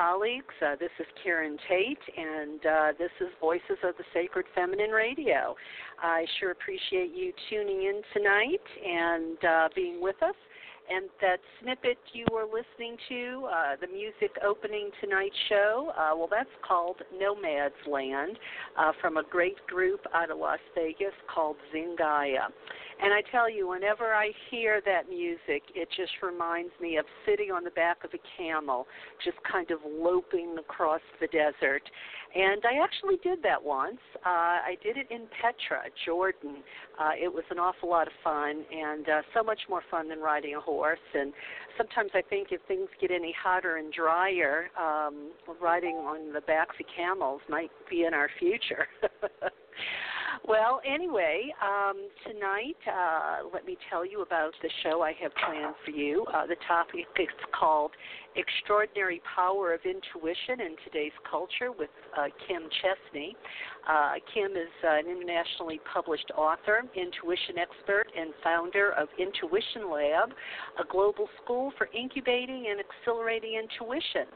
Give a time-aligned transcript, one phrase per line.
[0.00, 0.54] colleagues.
[0.64, 5.54] Uh, this is Karen Tate, and uh, this is Voices of the Sacred Feminine Radio.
[6.02, 10.34] I sure appreciate you tuning in tonight and uh, being with us.
[10.92, 16.28] And that snippet you were listening to, uh, the music opening tonight's show, uh, well,
[16.28, 18.38] that's called Nomad's Land
[18.76, 22.48] uh, from a great group out of Las Vegas called Zingaya.
[23.02, 27.50] And I tell you, whenever I hear that music, it just reminds me of sitting
[27.50, 28.86] on the back of a camel,
[29.24, 31.82] just kind of loping across the desert.
[32.34, 33.98] And I actually did that once.
[34.24, 34.28] Uh,
[34.68, 36.62] I did it in Petra, Jordan.
[36.98, 40.20] Uh, it was an awful lot of fun and uh, so much more fun than
[40.20, 40.98] riding a horse.
[41.14, 41.32] And
[41.78, 46.76] sometimes I think if things get any hotter and drier, um, riding on the backs
[46.78, 48.86] of camels might be in our future.
[50.46, 55.74] Well, anyway, um, tonight, uh, let me tell you about the show I have planned
[55.84, 56.24] for you.
[56.32, 57.28] Uh, the topic is
[57.58, 57.92] called
[58.36, 63.34] Extraordinary Power of Intuition in Today's Culture with uh, Kim Chestney.
[63.88, 70.30] Uh, Kim is an internationally published author, intuition expert, and founder of Intuition Lab,
[70.78, 74.30] a global school for incubating and accelerating intuition.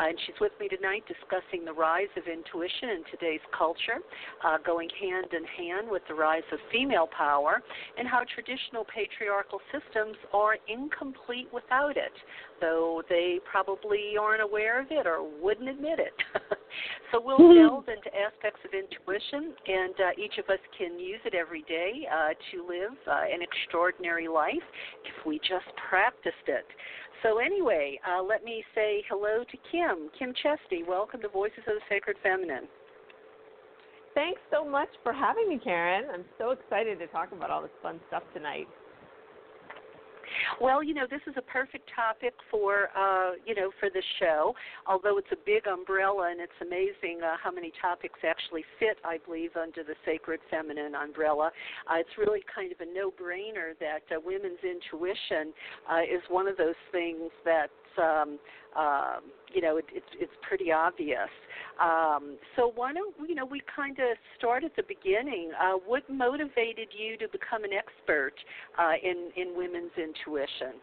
[0.00, 4.02] Uh, and she's with me tonight discussing the rise of intuition in today's culture,
[4.44, 7.62] uh, going hand in hand with the rise of female power,
[7.98, 12.14] and how traditional patriarchal systems are incomplete without it,
[12.60, 16.14] though they probably aren't aware of it or wouldn't admit it.
[17.12, 17.68] so we'll mm-hmm.
[17.68, 22.06] delve into aspects of intuition, and uh, each of us can use it every day
[22.12, 24.66] uh, to live uh, an extraordinary life
[25.04, 26.66] if we just practiced it.
[27.22, 30.10] So anyway, uh, let me say hello to Kim.
[30.18, 32.68] Kim Chestney, welcome to Voices of the Sacred Feminine.
[34.14, 36.04] Thanks so much for having me, Karen.
[36.12, 38.66] I'm so excited to talk about all this fun stuff tonight.
[40.60, 44.54] Well, you know, this is a perfect topic for uh, you know for the show.
[44.86, 49.18] Although it's a big umbrella, and it's amazing uh, how many topics actually fit, I
[49.24, 51.50] believe, under the sacred feminine umbrella.
[51.90, 55.52] Uh, it's really kind of a no-brainer that uh, women's intuition
[55.90, 58.38] uh, is one of those things that um,
[58.76, 59.16] uh,
[59.54, 61.30] you know, it, it's it's pretty obvious.
[61.80, 65.52] Um, so why don't you know we kind of start at the beginning?
[65.60, 68.34] Uh, what motivated you to become an expert
[68.78, 70.80] uh, in in women's intuition?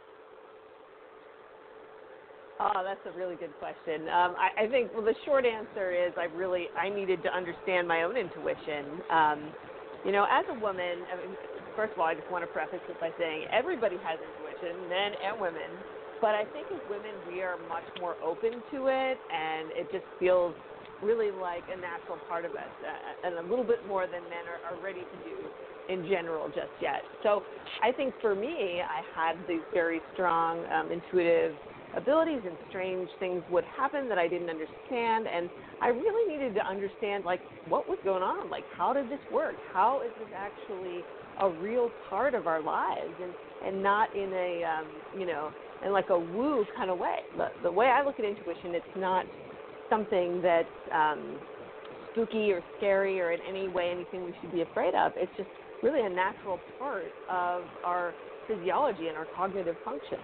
[2.59, 4.07] Oh, that's a really good question.
[4.07, 7.87] Um, I, I think well, the short answer is I really I needed to understand
[7.87, 9.01] my own intuition.
[9.09, 9.51] Um,
[10.05, 11.35] you know, as a woman, I mean,
[11.75, 15.11] first of all, I just want to preface it by saying everybody has intuition, men
[15.23, 15.69] and women.
[16.21, 20.05] But I think as women, we are much more open to it, and it just
[20.19, 20.55] feels
[21.01, 24.45] really like a natural part of us, uh, and a little bit more than men
[24.47, 25.51] are, are ready to do
[25.89, 27.03] in general just yet.
[27.23, 27.43] So
[27.81, 31.57] I think for me, I had these very strong um, intuitive
[31.95, 35.49] abilities, and strange things would happen that I didn't understand, and
[35.81, 39.57] I really needed to understand like what was going on, like how did this work,
[39.61, 41.05] how is this actually
[41.37, 45.53] a real part of our lives, and and not in a um, you know
[45.85, 47.19] in like a woo kind of way.
[47.37, 49.25] The, the way I look at intuition, it's not
[49.89, 51.37] something that's um,
[52.11, 55.11] spooky or scary or in any way anything we should be afraid of.
[55.15, 55.49] It's just
[55.81, 58.15] really a natural part of our
[58.47, 60.17] physiology and our cognitive function.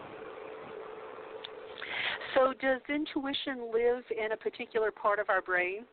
[2.36, 5.84] So, does intuition live in a particular part of our brain?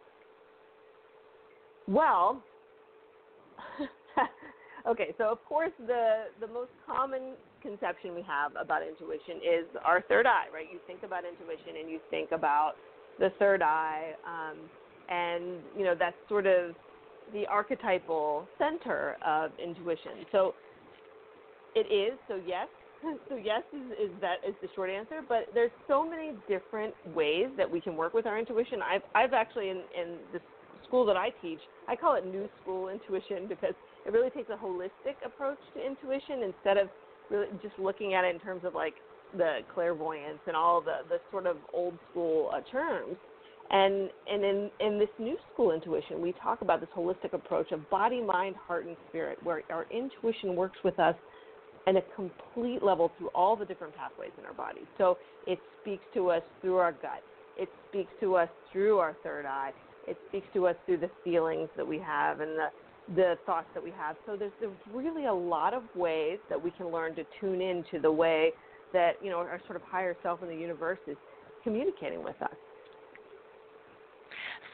[1.89, 2.43] Well,
[4.89, 10.03] okay, so of course the the most common conception we have about intuition is our
[10.03, 10.67] third eye, right?
[10.73, 12.75] You think about intuition and you think about
[13.19, 14.57] the third eye, um,
[15.09, 16.75] and you know that's sort of
[17.33, 20.27] the archetypal center of intuition.
[20.33, 20.55] So
[21.75, 22.19] it is.
[22.29, 22.69] So yes.
[23.29, 25.21] So yes is, is that is the short answer.
[25.29, 28.81] But there's so many different ways that we can work with our intuition.
[28.83, 30.41] I've I've actually in in the
[30.87, 33.75] school that I teach, I call it new school intuition because
[34.07, 36.89] it really takes a holistic approach to intuition instead of
[37.31, 38.95] really just looking at it in terms of like
[39.37, 43.17] the clairvoyance and all the the sort of old school uh, terms.
[43.71, 47.89] And and in in this new school intuition, we talk about this holistic approach of
[47.91, 51.17] body, mind, heart, and spirit, where our intuition works with us
[51.89, 54.83] in a complete level through all the different pathways in our body.
[54.99, 57.23] So it speaks to us through our gut.
[57.57, 59.73] It speaks to us through our third eye.
[60.07, 62.69] It speaks to us through the feelings that we have and the
[63.15, 64.17] the thoughts that we have.
[64.27, 68.01] So there's, there's really a lot of ways that we can learn to tune into
[68.01, 68.51] the way
[68.93, 71.17] that you know our sort of higher self in the universe is
[71.63, 72.55] communicating with us.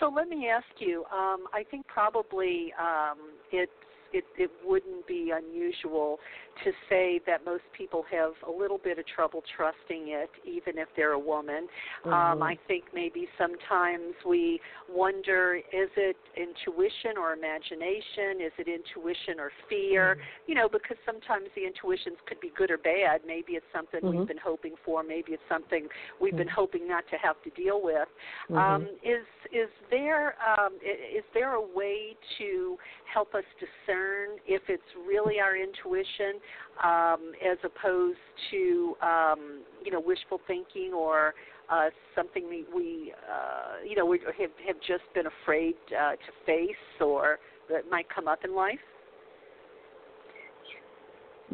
[0.00, 1.04] So let me ask you.
[1.12, 3.18] Um, I think probably um,
[3.50, 3.70] it's
[4.12, 6.18] it, it wouldn't be unusual
[6.64, 10.88] to say that most people have a little bit of trouble trusting it, even if
[10.96, 11.66] they're a woman.
[12.04, 12.32] Um, Mm-hmm.
[12.32, 18.40] Um, I think maybe sometimes we wonder is it intuition or imagination?
[18.40, 20.16] Is it intuition or fear?
[20.16, 20.50] Mm-hmm.
[20.50, 23.22] You know, because sometimes the intuitions could be good or bad.
[23.26, 24.10] Maybe it's something Mhm.
[24.10, 25.02] we've been hoping for.
[25.02, 25.88] Maybe it's something
[26.20, 26.52] we've been Mhm.
[26.62, 28.08] hoping not to have to deal with.
[28.50, 34.94] Um, is is there um, is there a way to help us discern if it's
[35.06, 36.40] really our intuition
[36.82, 38.18] um, as opposed
[38.50, 41.34] to um, you know wishful thinking or
[41.70, 46.32] uh, something we, we uh, you know we have have just been afraid uh, to
[46.46, 47.38] face or
[47.70, 48.78] that might come up in life?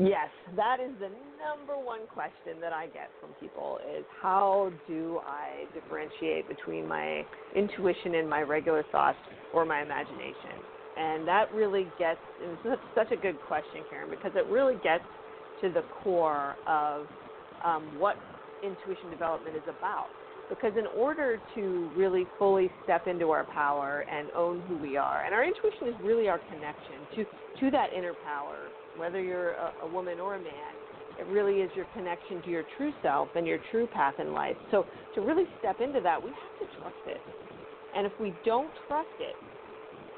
[0.01, 1.11] Yes, that is the
[1.43, 7.25] number one question that I get from people is how do I differentiate between my
[7.57, 9.19] intuition and my regular thoughts
[9.53, 10.63] or my imagination?
[10.99, 15.05] And that really gets and it's such a good question, Karen, because it really gets
[15.61, 17.07] to the core of
[17.65, 18.17] um, what
[18.63, 20.09] intuition development is about.
[20.49, 25.25] Because in order to really fully step into our power and own who we are,
[25.25, 27.25] and our intuition is really our connection to,
[27.61, 28.57] to that inner power,
[28.97, 30.73] whether you're a, a woman or a man,
[31.19, 34.57] it really is your connection to your true self and your true path in life.
[34.71, 37.21] So to really step into that, we have to trust it.
[37.95, 39.35] And if we don't trust it,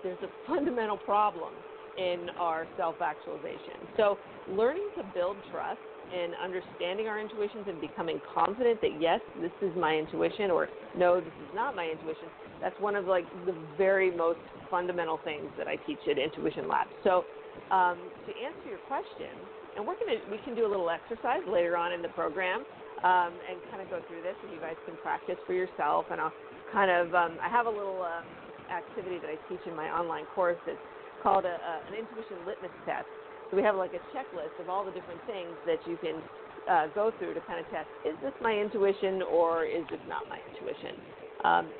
[0.02, 1.52] there's a fundamental problem
[1.98, 3.74] in our self actualization.
[3.96, 4.18] So
[4.48, 5.78] learning to build trust
[6.14, 11.20] and understanding our intuitions and becoming confident that yes, this is my intuition or no,
[11.20, 12.28] this is not my intuition.
[12.60, 16.86] That's one of like the very most fundamental things that I teach at Intuition Lab.
[17.04, 17.24] So
[17.70, 19.30] um, to answer your question,
[19.76, 22.64] and we're gonna we can do a little exercise later on in the program
[23.04, 26.06] um, and kind of go through this, and you guys can practice for yourself.
[26.10, 26.32] And I'll
[26.72, 28.24] kind of um, I have a little um,
[28.70, 30.78] activity that I teach in my online course that's
[31.22, 33.06] called a, a, an intuition litmus test.
[33.50, 36.22] So we have like a checklist of all the different things that you can
[36.70, 40.28] uh, go through to kind of test: is this my intuition or is this not
[40.28, 41.00] my intuition?
[41.44, 41.72] Um,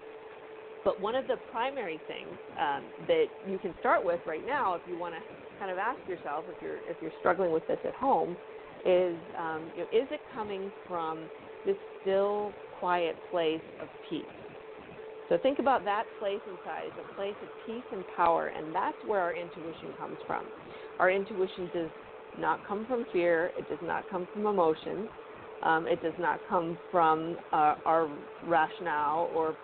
[0.84, 4.82] but one of the primary things um, that you can start with right now, if
[4.86, 5.20] you want to
[5.58, 8.36] kind of ask yourself, if you're if you're struggling with this at home,
[8.84, 11.28] is um, you know, is it coming from
[11.64, 14.24] this still, quiet place of peace?
[15.30, 18.96] So think about that place inside as a place of peace and power, and that's
[19.04, 20.48] where our intuition comes from.
[20.98, 21.90] Our intuition does
[22.36, 23.52] not come from fear.
[23.56, 25.08] It does not come from emotions.
[25.62, 28.08] Um, it does not come from uh, our
[28.42, 29.54] rationale or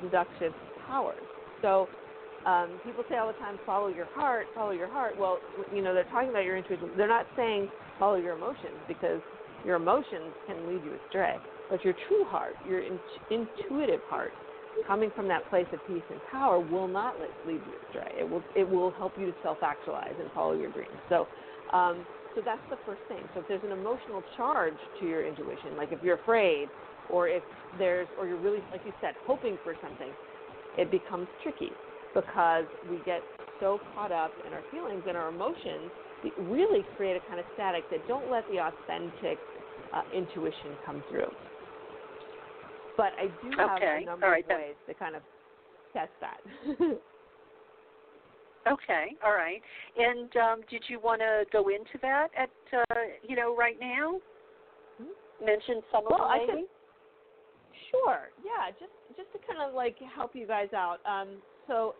[0.00, 0.52] deductive
[0.86, 1.24] powers.
[1.60, 1.88] So
[2.44, 5.16] um, people say all the time, follow your heart, follow your heart.
[5.18, 5.40] Well,
[5.72, 6.92] you know, they're talking about your intuition.
[6.96, 9.20] They're not saying follow your emotions because
[9.64, 11.40] your emotions can lead you astray.
[11.68, 14.32] But your true heart, your in- intuitive heart,
[14.86, 18.16] coming from that place of peace and power, will not lead you astray.
[18.18, 20.98] It will it will help you to self-actualize and follow your dreams.
[21.08, 21.28] So.
[21.72, 23.26] Um, so that's the first thing.
[23.32, 26.68] So if there's an emotional charge to your intuition, like if you're afraid,
[27.08, 27.42] or if
[27.78, 30.12] there's, or you're really, like you said, hoping for something,
[30.76, 31.72] it becomes tricky
[32.14, 33.22] because we get
[33.58, 35.90] so caught up in our feelings and our emotions
[36.36, 39.38] really create a kind of static that don't let the authentic
[39.92, 41.30] uh, intuition come through.
[42.96, 44.00] But I do have Okay.
[44.02, 44.58] a number right, of then.
[44.58, 45.22] ways to kind of
[45.92, 46.40] test that.
[48.68, 49.62] Okay, all right.
[49.96, 54.18] And um, did you want to go into that at uh, you know right now?
[55.44, 56.66] Mention some of Well, them, I maybe.
[57.92, 58.30] Sure.
[58.42, 58.70] Yeah.
[58.72, 60.98] Just just to kind of like help you guys out.
[61.06, 61.36] Um,
[61.68, 61.94] so,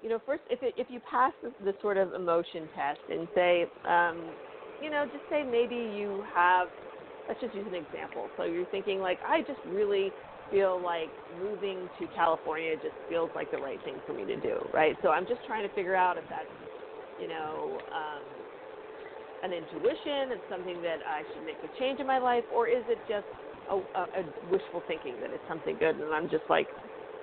[0.00, 3.26] you know, first, if it, if you pass the, the sort of emotion test and
[3.34, 4.34] say, um,
[4.80, 6.68] you know, just say maybe you have.
[7.28, 8.30] Let's just use an example.
[8.36, 10.12] So you're thinking like, I just really
[10.52, 14.58] feel like moving to California just feels like the right thing for me to do,
[14.72, 14.96] right?
[15.02, 16.48] So I'm just trying to figure out if that's,
[17.18, 18.24] you know, um,
[19.42, 22.84] an intuition, it's something that I should make a change in my life, or is
[22.88, 23.26] it just
[23.68, 26.68] a, a, a wishful thinking that it's something good and I'm just like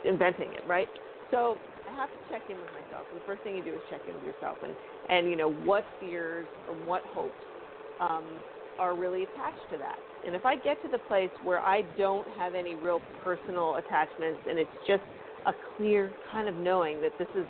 [0.03, 0.89] inventing it, right?
[1.31, 3.07] So I have to check in with myself.
[3.13, 4.75] The first thing you do is check in with yourself and,
[5.07, 7.45] and you know, what fears or what hopes
[7.99, 8.39] um,
[8.79, 9.99] are really attached to that.
[10.25, 14.41] And if I get to the place where I don't have any real personal attachments
[14.47, 15.03] and it's just
[15.45, 17.45] a clear kind of knowing that this is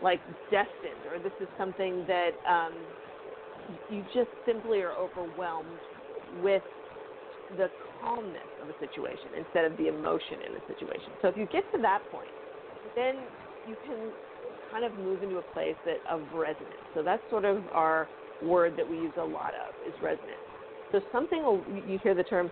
[0.00, 2.74] like destined or this is something that um,
[3.88, 5.80] you just simply are overwhelmed
[6.32, 6.62] with
[7.56, 11.14] the calmness of a situation instead of the emotion in a situation.
[11.20, 12.30] So if you get to that point,
[12.94, 13.26] then
[13.64, 14.12] you can
[14.70, 16.84] kind of move into a place that of resonance.
[16.94, 18.08] So that's sort of our
[18.40, 20.38] word that we use a lot of is resonance.
[20.92, 22.50] So something will you hear the term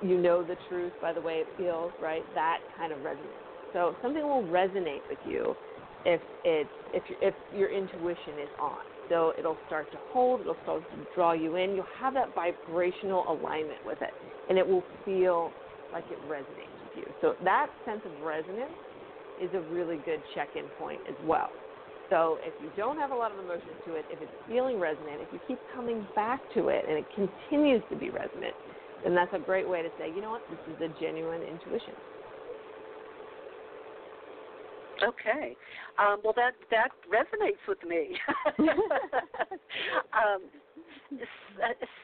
[0.00, 2.32] you know the truth by the way it feels, right?
[2.34, 3.42] That kind of resonance.
[3.72, 5.56] So something will resonate with you
[6.04, 8.78] if it's if your if your intuition is on.
[9.08, 11.74] So it'll start to hold, it'll start to draw you in.
[11.74, 14.14] You'll have that vibrational alignment with it,
[14.48, 15.54] and it will feel
[15.92, 17.04] like it resonates with you.
[17.20, 18.72] So that sense of resonance
[19.38, 21.52] is a really good check-in point as well.
[22.08, 25.20] So if you don't have a lot of emotions to it, if it's feeling resonant,
[25.20, 28.54] if you keep coming back to it and it continues to be resonant,
[29.02, 31.94] then that's a great way to say, you know what, this is a genuine intuition.
[35.02, 35.56] Okay.
[35.98, 38.16] Um, well, that that resonates with me.
[40.12, 40.42] um,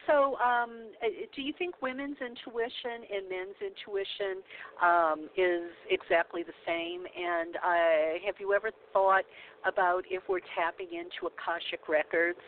[0.07, 0.89] so, um,
[1.35, 4.43] do you think women's intuition and men's intuition
[4.83, 7.05] um, is exactly the same?
[7.05, 9.25] And uh, have you ever thought
[9.67, 12.39] about if we're tapping into Akashic records,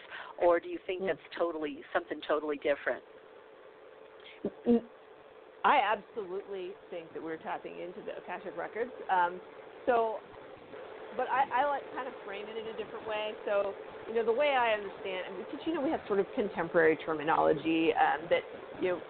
[0.40, 1.06] or do you think mm.
[1.08, 3.02] that's totally something totally different?
[5.64, 8.92] I absolutely think that we're tapping into the Akashic records.
[9.10, 9.40] Um,
[9.86, 10.16] so
[11.16, 13.36] but I, I like kind of frame it in a different way.
[13.44, 16.20] So, you know, the way I understand, I mean, because you know we have sort
[16.20, 18.44] of contemporary terminology um, that
[18.78, 19.02] you know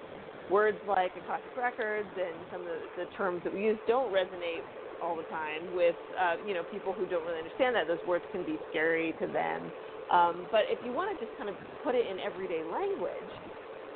[0.49, 4.65] words like Akashic records and some of the, the terms that we use don't resonate
[5.01, 8.25] all the time with uh, you know people who don't really understand that those words
[8.31, 9.73] can be scary to them.
[10.11, 13.31] Um, but if you want to just kind of put it in everyday language,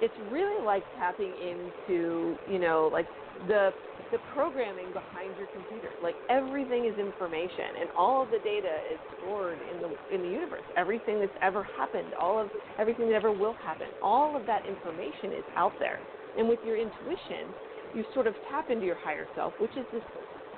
[0.00, 3.06] it's really like tapping into you know like
[3.46, 3.72] the
[4.10, 5.90] the programming behind your computer.
[6.00, 10.28] Like everything is information, and all of the data is stored in the in the
[10.28, 10.64] universe.
[10.76, 15.32] Everything that's ever happened, all of everything that ever will happen, all of that information
[15.32, 16.00] is out there.
[16.38, 17.54] And with your intuition,
[17.94, 20.02] you sort of tap into your higher self, which is this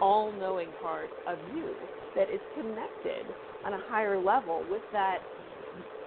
[0.01, 1.75] all-knowing part of you
[2.15, 5.19] that is connected on a higher level with that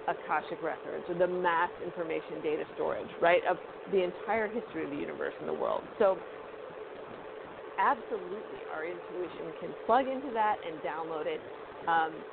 [0.08, 3.58] Akashic records or the mass information data storage, right, of
[3.90, 5.84] the entire history of the universe and the world.
[5.98, 6.18] So
[7.78, 11.40] absolutely our intuition can plug into that and download it.
[11.88, 12.24] Um,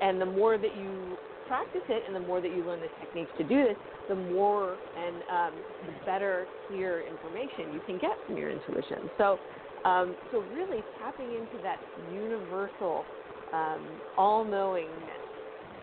[0.00, 3.32] and the more that you practice it and the more that you learn the techniques
[3.36, 3.76] to do this,
[4.08, 9.10] the more and um, the better clear information you can get from your intuition.
[9.18, 9.40] So,
[9.84, 13.06] um, so really tapping into that universal
[13.52, 15.19] um, all-knowingness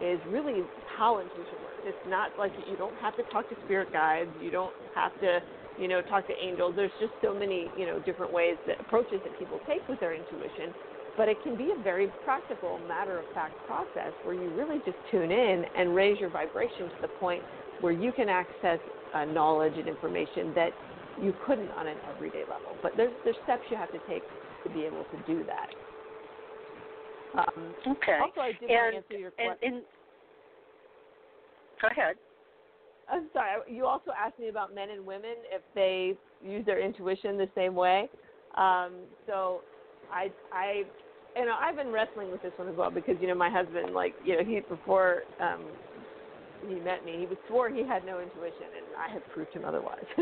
[0.01, 1.81] is really how intuition works.
[1.83, 4.31] It's not like you don't have to talk to spirit guides.
[4.41, 5.41] You don't have to
[5.77, 6.73] you know, talk to angels.
[6.75, 10.13] There's just so many, you know, different ways that approaches that people take with their
[10.13, 10.73] intuition.
[11.15, 14.97] But it can be a very practical, matter of fact process where you really just
[15.09, 17.43] tune in and raise your vibration to the point
[17.81, 18.79] where you can access
[19.13, 20.71] uh, knowledge and information that
[21.21, 22.77] you couldn't on an everyday level.
[22.83, 24.23] But there's there's steps you have to take
[24.63, 25.69] to be able to do that.
[27.35, 28.19] Um, okay.
[28.21, 29.55] Also, I did and, answer your question.
[29.61, 29.83] And, and,
[31.81, 32.15] go ahead.
[33.11, 33.73] I'm sorry.
[33.73, 37.75] You also asked me about men and women if they use their intuition the same
[37.75, 38.09] way.
[38.55, 38.93] Um,
[39.25, 39.61] so
[40.11, 40.83] I I
[41.35, 43.93] you know I've been wrestling with this one as well because you know my husband
[43.93, 45.63] like you know he before um,
[46.67, 49.63] he met me he was swore he had no intuition and I have proved him
[49.65, 50.05] otherwise.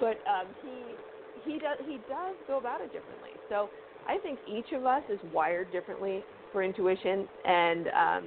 [0.00, 3.30] but um, he he does he does go about it differently.
[3.48, 3.70] So
[4.08, 6.22] I think each of us is wired differently
[6.56, 8.24] for intuition and um,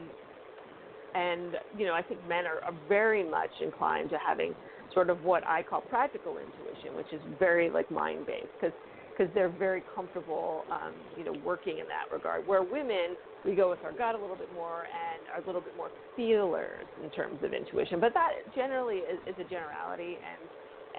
[1.16, 4.54] and you know I think men are, are very much inclined to having
[4.94, 8.78] sort of what I call practical intuition, which is very like mind based because
[9.18, 12.46] because they're very comfortable um, you know working in that regard.
[12.46, 15.62] Where women we go with our gut a little bit more and are a little
[15.62, 20.46] bit more feelers in terms of intuition, but that generally is, is a generality and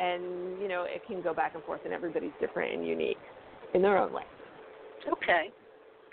[0.05, 3.23] and you know it can go back and forth and everybody's different and unique
[3.75, 4.25] in their own way.
[5.13, 5.53] Okay.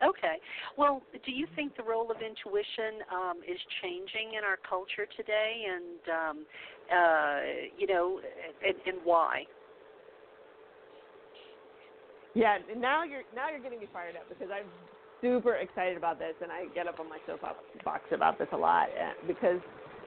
[0.04, 0.38] Okay.
[0.78, 5.66] Well, do you think the role of intuition um, is changing in our culture today,
[5.66, 6.46] and um,
[6.94, 7.40] uh,
[7.78, 8.20] you know,
[8.66, 9.44] and, and why?
[12.36, 14.70] Yeah, now you're now you're getting me fired up because I'm
[15.22, 17.58] super excited about this, and I get up on my soapbox
[18.12, 19.60] about this a lot uh, because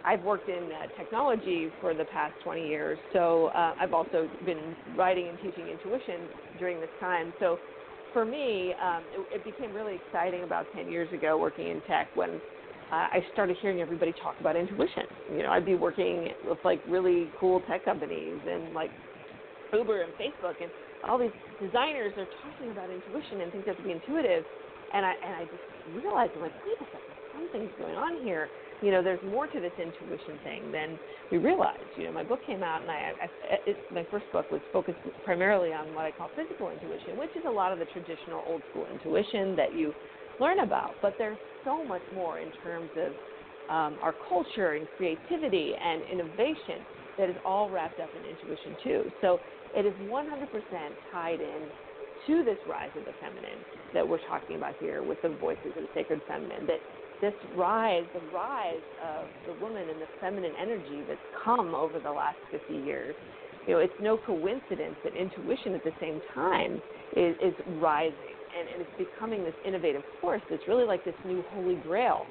[0.04, 2.98] I've worked in uh, technology for the past 20 years.
[3.12, 6.28] So uh, I've also been writing and teaching intuition
[6.58, 7.32] during this time.
[7.40, 7.58] So
[8.12, 12.08] for me, um, it, it became really exciting about 10 years ago working in tech
[12.14, 12.30] when
[12.90, 15.04] uh, I started hearing everybody talk about intuition.
[15.32, 18.90] You know, I'd be working with like really cool tech companies and like
[19.72, 20.70] Uber and Facebook and
[21.04, 24.44] all these designers are talking about intuition and things have to be intuitive.
[24.92, 25.62] And I and I just
[25.94, 28.48] realized I'm like, wait a second, something's going on here
[28.80, 30.98] you know, there's more to this intuition thing than
[31.30, 31.84] we realize.
[31.96, 33.28] You know, my book came out, and I, I
[33.66, 37.44] it, my first book was focused primarily on what I call physical intuition, which is
[37.46, 39.92] a lot of the traditional old school intuition that you
[40.40, 40.94] learn about.
[41.02, 43.12] But there's so much more in terms of
[43.68, 46.80] um, our culture and creativity and innovation
[47.18, 49.12] that is all wrapped up in intuition too.
[49.20, 49.40] So
[49.76, 50.24] it is 100%
[51.12, 51.68] tied in
[52.26, 53.60] to this rise of the feminine
[53.92, 56.66] that we're talking about here with the voices of the sacred feminine.
[56.66, 56.80] That
[57.20, 62.10] this rise, the rise of the woman and the feminine energy that's come over the
[62.10, 63.14] last 50 years.
[63.66, 66.80] You know, it's no coincidence that intuition at the same time
[67.16, 71.44] is, is rising and, and it's becoming this innovative force that's really like this new
[71.50, 72.26] holy grail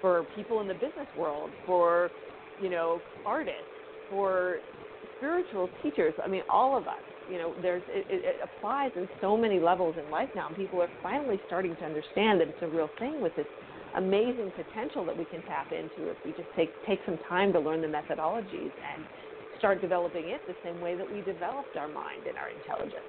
[0.00, 2.10] for people in the business world, for
[2.60, 3.64] you know artists,
[4.08, 4.58] for
[5.16, 6.14] spiritual teachers.
[6.22, 6.94] I mean, all of us.
[7.28, 10.80] You know, there's it, it applies in so many levels in life now, and people
[10.80, 13.46] are finally starting to understand that it's a real thing with this
[13.96, 17.60] amazing potential that we can tap into if we just take take some time to
[17.60, 19.04] learn the methodologies and
[19.58, 23.04] start developing it the same way that we developed our mind and our intelligence.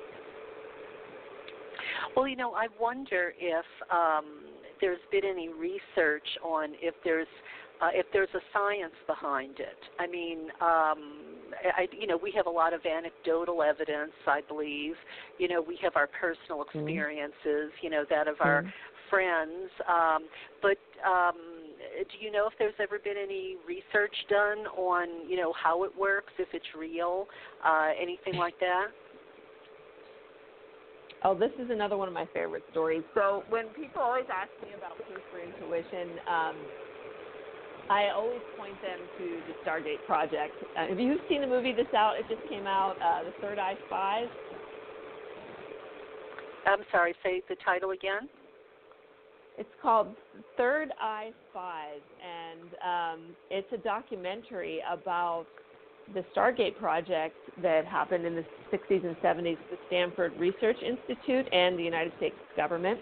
[2.15, 4.25] Well, you know, I wonder if um,
[4.81, 7.27] there's been any research on if there's
[7.81, 9.77] uh, if there's a science behind it.
[9.99, 11.37] I mean, um,
[11.77, 14.95] I, you know, we have a lot of anecdotal evidence, I believe.
[15.37, 16.79] You know, we have our personal mm-hmm.
[16.79, 17.83] experiences, mm-hmm.
[17.83, 18.69] you know, that of our mm-hmm.
[19.09, 19.69] Friends.
[19.87, 20.27] Um,
[20.61, 21.35] but um,
[21.99, 25.91] do you know if there's ever been any research done on, you know, how it
[25.97, 27.27] works, if it's real,
[27.65, 28.87] uh, anything like that?
[31.23, 33.03] Oh, this is another one of my favorite stories.
[33.15, 36.55] So when people always ask me about proof for intuition, um,
[37.89, 40.53] I always point them to the Stargate Project.
[40.77, 42.15] Uh, have you seen the movie This Out?
[42.19, 44.27] It just came out, uh, The Third Eye Spies.
[46.67, 48.27] I'm sorry, say the title again.
[49.57, 50.07] It's called
[50.55, 55.45] Third Eye Spies, and um, it's a documentary about
[56.13, 61.77] the Stargate project that happened in the 60s and 70s, the Stanford Research Institute and
[61.77, 62.99] the United States government.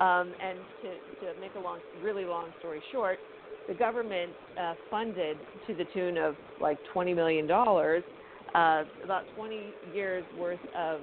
[0.00, 0.88] Um, and to,
[1.26, 3.18] to make a long, really long story short,
[3.66, 9.60] the government uh, funded to the tune of like $20 million uh, about 20
[9.94, 11.00] years worth of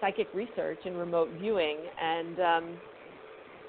[0.00, 2.76] psychic research and remote viewing, and um,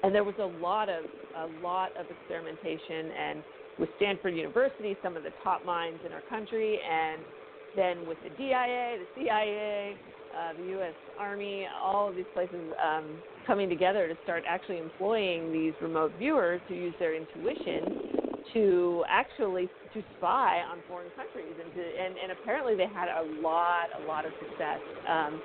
[0.02, 1.04] and there was a lot of
[1.36, 3.42] a lot of experimentation and
[3.78, 7.22] with Stanford University, some of the top minds in our country, and
[7.74, 9.96] then with the DIA, the CIA,
[10.36, 10.94] uh, the U.S.
[11.18, 16.60] Army, all of these places um, coming together to start actually employing these remote viewers
[16.68, 22.32] to use their intuition to actually to spy on foreign countries, and to, and, and
[22.32, 24.80] apparently they had a lot, a lot of success.
[25.08, 25.40] Um,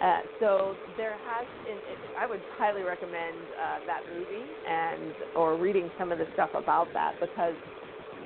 [0.00, 5.90] uh, so there has, it, I would highly recommend uh, that movie and or reading
[5.96, 7.56] some of the stuff about that because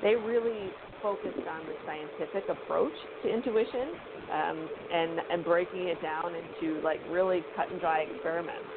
[0.01, 3.95] they really focused on the scientific approach to intuition
[4.29, 8.69] um, and and breaking it down into like really cut and dry experiments.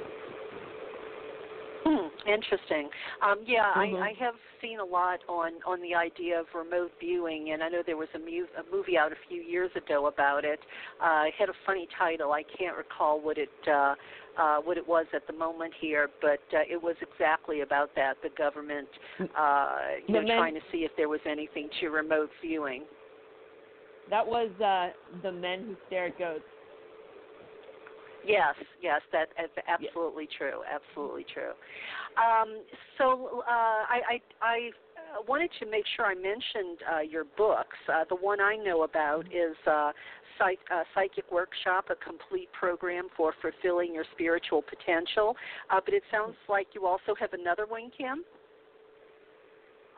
[2.27, 2.89] Interesting.
[3.23, 3.97] Um, yeah, mm-hmm.
[3.97, 7.69] I, I have seen a lot on on the idea of remote viewing, and I
[7.69, 10.61] know there was a, mu- a movie out a few years ago about it.
[11.03, 12.33] Uh, it had a funny title.
[12.33, 13.95] I can't recall what it uh,
[14.39, 18.15] uh, what it was at the moment here, but uh, it was exactly about that.
[18.23, 18.89] The government,
[19.39, 22.85] uh, you know, men- trying to see if there was anything to remote viewing.
[24.11, 24.91] That was uh,
[25.23, 26.45] the men who stare at goats.
[28.27, 30.39] Yes, yes, that is absolutely yes.
[30.39, 30.61] true.
[30.73, 31.53] Absolutely true.
[32.17, 32.63] Um,
[32.99, 34.71] so uh, I, I, I
[35.29, 37.77] wanted to make sure I mentioned uh, your books.
[37.89, 39.53] Uh, the one I know about mm-hmm.
[39.53, 39.93] is uh,
[40.39, 45.37] Psych, uh, Psychic Workshop, a complete program for fulfilling your spiritual potential.
[45.71, 48.25] Uh, but it sounds like you also have another one, Kim.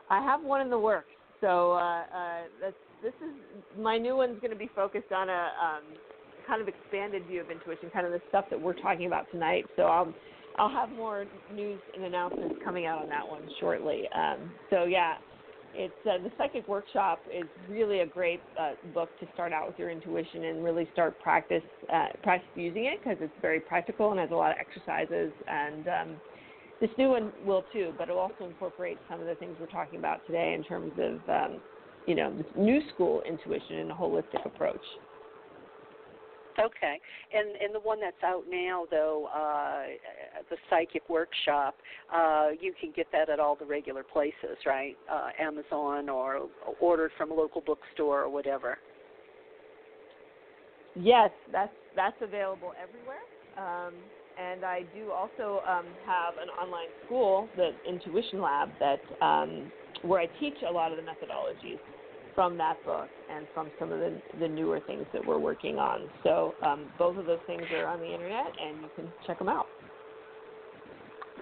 [0.09, 1.07] I have one in the works.
[1.41, 2.71] So uh, uh,
[3.03, 3.33] this is
[3.77, 5.83] my new one's going to be focused on a um,
[6.47, 9.65] kind of expanded view of intuition, kind of the stuff that we're talking about tonight.
[9.75, 10.13] So I'll
[10.57, 14.03] I'll have more news and announcements coming out on that one shortly.
[14.15, 15.15] Um, so yeah,
[15.73, 19.77] it's uh, the psychic workshop is really a great uh, book to start out with
[19.77, 24.19] your intuition and really start practice uh, practice using it because it's very practical and
[24.19, 26.21] has a lot of exercises and um,
[26.79, 29.97] this new one will too, but it'll also incorporate some of the things we're talking
[29.97, 31.61] about today in terms of um,
[32.05, 34.83] you know new school intuition and a holistic approach.
[36.59, 36.99] Okay,
[37.33, 39.83] and and the one that's out now though, uh,
[40.49, 41.75] the psychic workshop,
[42.13, 44.95] uh, you can get that at all the regular places, right?
[45.11, 48.79] Uh, Amazon or ordered from a local bookstore or whatever.
[50.95, 53.21] Yes, that's that's available everywhere.
[53.57, 53.93] Um,
[54.37, 59.71] and I do also um, have an online school, the Intuition Lab, that um,
[60.03, 61.79] where I teach a lot of the methodologies
[62.37, 66.07] from that book and from some of the, the newer things that we're working on.
[66.21, 69.49] So um, both of those things are on the internet, and you can check them
[69.49, 69.65] out.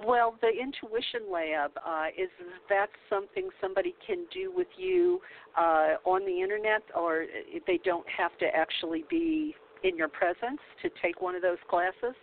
[0.08, 2.30] Well, the Intuition Lab uh, is
[2.70, 5.20] that something somebody can do with you
[5.58, 7.26] uh, on the internet, or
[7.68, 9.54] they don't have to actually be
[9.84, 12.16] in your presence to take one of those classes?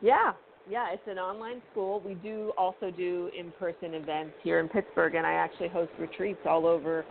[0.00, 0.34] Yeah,
[0.68, 2.00] yeah, it's an online school.
[2.00, 6.66] We do also do in-person events here in Pittsburgh, and I actually host retreats all
[6.66, 7.06] over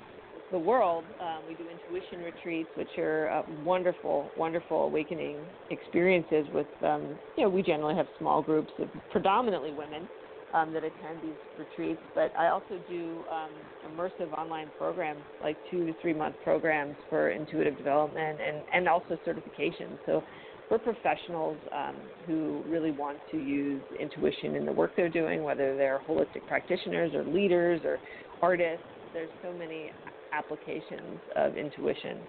[0.51, 1.07] the world.
[1.19, 6.47] Um, we do intuition retreats, which are uh, wonderful, wonderful awakening experiences.
[6.51, 10.07] With um, you know, we generally have small groups of predominantly women
[10.53, 13.51] um, that attend these retreats, but I also do um,
[13.85, 19.17] immersive online programs, like two to three month programs for intuitive development and and also
[19.25, 19.99] certification.
[20.05, 20.23] So
[20.67, 25.75] for professionals um, who really want to use intuition in the work they're doing, whether
[25.77, 28.01] they're holistic practitioners or leaders or
[28.41, 28.86] artists.
[29.13, 29.91] There's so many
[30.34, 32.27] applications of intuition.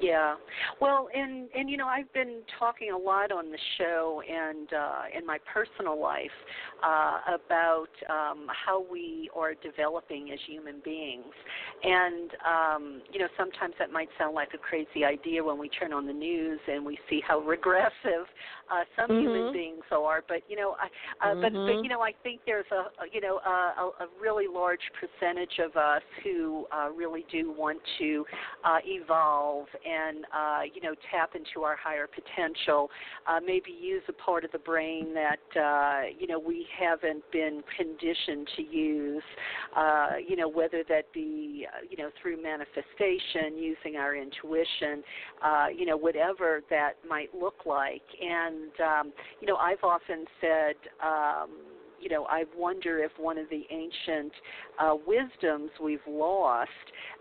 [0.00, 0.34] Yeah.
[0.80, 5.02] Well, and and you know, I've been talking a lot on the show and uh
[5.16, 6.30] in my personal life
[6.82, 11.32] uh about um how we are developing as human beings.
[11.82, 15.92] And um you know, sometimes that might sound like a crazy idea when we turn
[15.92, 18.26] on the news and we see how regressive
[18.70, 19.20] uh some mm-hmm.
[19.20, 20.86] human beings are, but you know, I
[21.26, 21.40] uh, mm-hmm.
[21.42, 21.84] but but mm-hmm.
[21.84, 26.02] you know, I think there's a you know, a, a really large percentage of us
[26.24, 28.24] who uh really do want to
[28.64, 32.90] uh evolve and uh, you know tap into our higher potential.
[33.26, 37.62] Uh, maybe use a part of the brain that uh, you know we haven't been
[37.76, 39.22] conditioned to use.
[39.76, 45.02] Uh, you know whether that be uh, you know through manifestation, using our intuition,
[45.42, 48.02] uh, you know whatever that might look like.
[48.20, 50.74] And um, you know I've often said.
[51.02, 51.50] Um,
[52.04, 54.32] you know, I wonder if one of the ancient
[54.78, 56.68] uh, wisdoms we've lost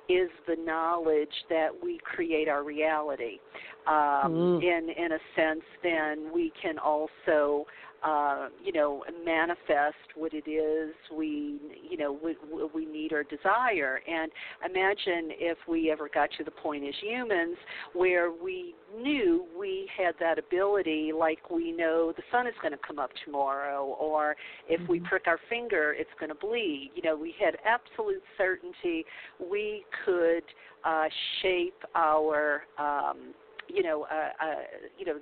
[0.09, 3.39] is the knowledge that we create our reality.
[3.87, 3.93] Um,
[4.33, 4.61] mm.
[4.61, 7.65] In in a sense, then we can also
[8.03, 11.57] uh, you know, manifest what it is we,
[11.89, 12.35] you know, we,
[12.73, 14.01] we need or desire.
[14.07, 14.31] And
[14.65, 17.57] imagine if we ever got to the point as humans
[17.93, 22.79] where we knew we had that ability, like we know the sun is going to
[22.85, 24.35] come up tomorrow, or
[24.67, 24.91] if mm-hmm.
[24.91, 26.91] we prick our finger, it's going to bleed.
[26.95, 29.05] You know, we had absolute certainty
[29.39, 30.43] we could
[30.83, 31.05] uh,
[31.41, 33.33] shape our um,
[33.67, 34.55] you know, uh, uh,
[34.97, 35.15] you know,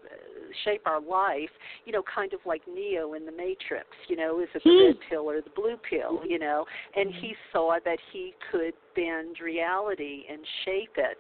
[0.66, 1.50] shape our life,
[1.86, 4.86] you know, kind of like Neo in the Matrix, you know, is it the hmm.
[4.88, 6.66] red pill or the blue pill, you know?
[6.96, 11.18] And he saw that he could bend reality and shape it.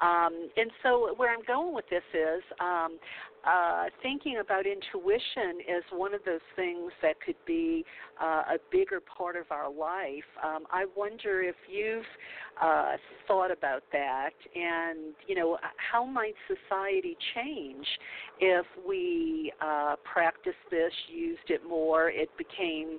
[0.00, 2.98] Um, and so where I'm going with this is um,
[3.46, 7.84] uh, thinking about intuition as one of those things that could be
[8.20, 10.24] uh, a bigger part of our life.
[10.44, 12.04] Um, I wonder if you've
[12.60, 17.86] uh, thought about that, and you know, how might society change
[18.40, 22.98] if we uh, practiced this, used it more, it became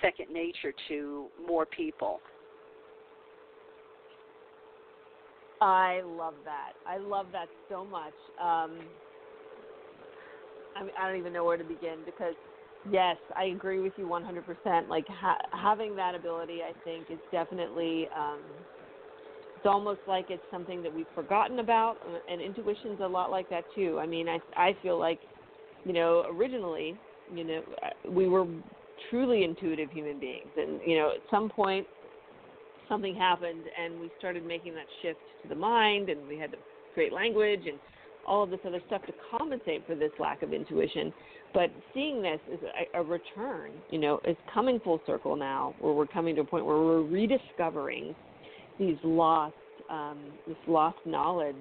[0.00, 2.20] second nature to more people.
[5.60, 6.72] I love that.
[6.88, 8.14] I love that so much.
[8.42, 8.80] Um,
[10.74, 12.34] I mean, I don't even know where to begin because
[12.88, 14.88] yes, I agree with you 100%.
[14.88, 18.08] Like ha- having that ability, I think is definitely.
[18.16, 18.40] Um,
[19.56, 23.48] it's almost like it's something that we've forgotten about, uh, and intuition's a lot like
[23.48, 23.98] that too.
[24.00, 25.20] I mean, I I feel like,
[25.84, 26.98] you know, originally,
[27.32, 28.46] you know, uh, we were
[29.08, 31.86] truly intuitive human beings, and you know, at some point,
[32.88, 36.58] something happened, and we started making that shift to the mind, and we had to
[36.92, 37.78] create language and
[38.26, 41.12] all of this other stuff to compensate for this lack of intuition.
[41.54, 42.60] But seeing this is
[42.94, 46.44] a, a return, you know, is coming full circle now, where we're coming to a
[46.44, 48.14] point where we're rediscovering
[48.78, 49.54] these lost,
[49.90, 51.56] um, this lost knowledge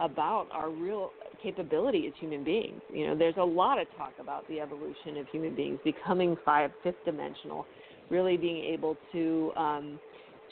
[0.00, 1.10] about our real
[1.42, 2.80] capability as human beings.
[2.92, 6.70] You know, there's a lot of talk about the evolution of human beings becoming five,
[6.82, 7.66] fifth dimensional,
[8.10, 10.00] really being able to um,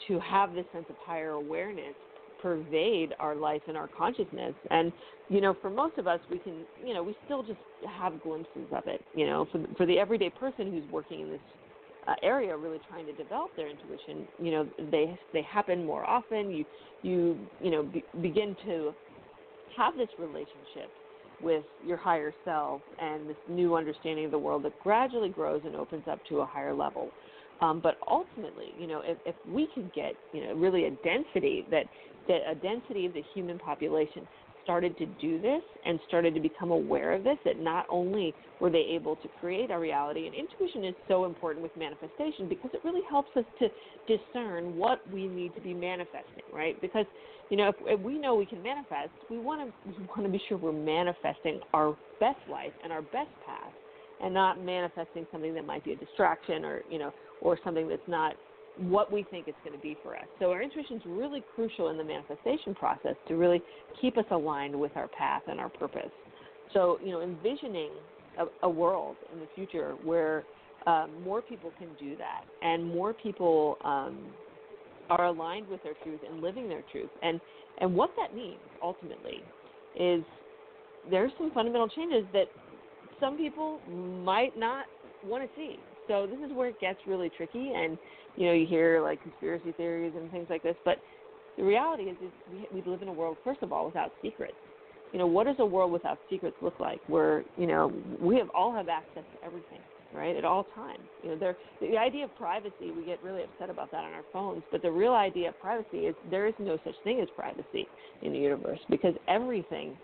[0.07, 1.95] to have this sense of higher awareness
[2.41, 4.53] pervade our life and our consciousness.
[4.69, 4.91] And
[5.29, 8.67] you know, for most of us, we can, you know, we still just have glimpses
[8.71, 9.01] of it.
[9.13, 11.41] You know, for for the everyday person who's working in this
[12.07, 16.51] uh, area, really trying to develop their intuition, you know, they they happen more often.
[16.51, 16.65] You
[17.01, 18.93] you you know be, begin to
[19.75, 20.91] have this relationship
[21.41, 25.75] with your higher self and this new understanding of the world that gradually grows and
[25.75, 27.11] opens up to a higher level.
[27.61, 31.65] Um, but ultimately, you know, if, if we can get, you know, really a density
[31.71, 31.85] that
[32.27, 34.27] that a density of the human population
[34.63, 38.69] started to do this and started to become aware of this, that not only were
[38.69, 42.81] they able to create our reality, and intuition is so important with manifestation because it
[42.83, 43.67] really helps us to
[44.07, 46.79] discern what we need to be manifesting, right?
[46.81, 47.05] Because
[47.49, 50.29] you know, if, if we know we can manifest, we want to we want to
[50.29, 53.73] be sure we're manifesting our best life and our best path,
[54.21, 58.01] and not manifesting something that might be a distraction or you know, or something that's
[58.07, 58.35] not
[58.77, 60.25] what we think it's going to be for us.
[60.39, 63.61] So our intuition is really crucial in the manifestation process to really
[63.99, 66.11] keep us aligned with our path and our purpose.
[66.73, 67.89] So, you know, envisioning
[68.39, 70.43] a, a world in the future where
[70.87, 74.17] um, more people can do that, and more people um,
[75.09, 77.09] are aligned with their truth and living their truth.
[77.21, 77.39] And
[77.79, 79.41] and what that means ultimately
[79.99, 80.23] is
[81.09, 82.45] there's some fundamental changes that
[83.19, 83.79] some people
[84.23, 84.85] might not
[85.25, 85.77] want to see.
[86.11, 87.97] So this is where it gets really tricky, and
[88.35, 90.97] you know you hear like conspiracy theories and things like this, but
[91.57, 94.57] the reality is, is we, we live in a world, first of all, without secrets.
[95.13, 96.99] You know, what does a world without secrets look like?
[97.07, 99.79] Where you know we have all have access to everything
[100.13, 100.35] right?
[100.35, 100.99] At all times.
[101.23, 104.25] You know, there the idea of privacy, we get really upset about that on our
[104.33, 107.87] phones, but the real idea of privacy is there is no such thing as privacy
[108.21, 109.95] in the universe because everything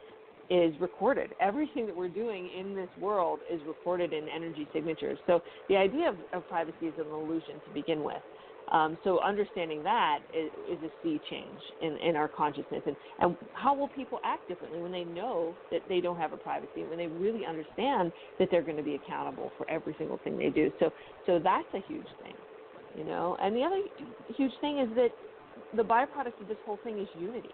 [0.50, 1.34] is recorded.
[1.40, 5.18] Everything that we're doing in this world is recorded in energy signatures.
[5.28, 8.22] So the idea of, of privacy is an illusion to begin with.
[8.72, 13.38] Um, so understanding that is, is, a sea change in, in our consciousness, and, and
[13.54, 16.98] how will people act differently when they know that they don't have a privacy, when
[16.98, 20.70] they really understand that they're going to be accountable for every single thing they do.
[20.82, 20.92] So,
[21.26, 22.34] so that's a huge thing,
[22.98, 23.38] you know.
[23.42, 23.80] And the other
[24.36, 25.12] huge thing is that
[25.74, 27.52] the byproduct of this whole thing is unity.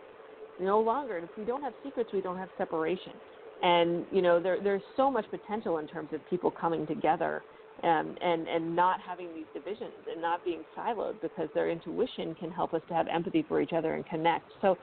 [0.59, 3.13] No longer, if we don't have secrets, we don't have separation.
[3.61, 7.41] And you know, there, there's so much potential in terms of people coming together
[7.81, 12.51] um, and and not having these divisions and not being siloed because their intuition can
[12.51, 14.45] help us to have empathy for each other and connect.
[14.61, 14.77] So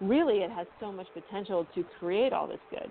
[0.00, 2.90] really, it has so much potential to create all this good.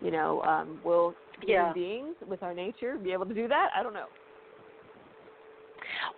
[0.00, 1.14] You know, um, will
[1.46, 1.72] yeah.
[1.72, 3.68] human beings with our nature be able to do that?
[3.76, 4.06] I don't know.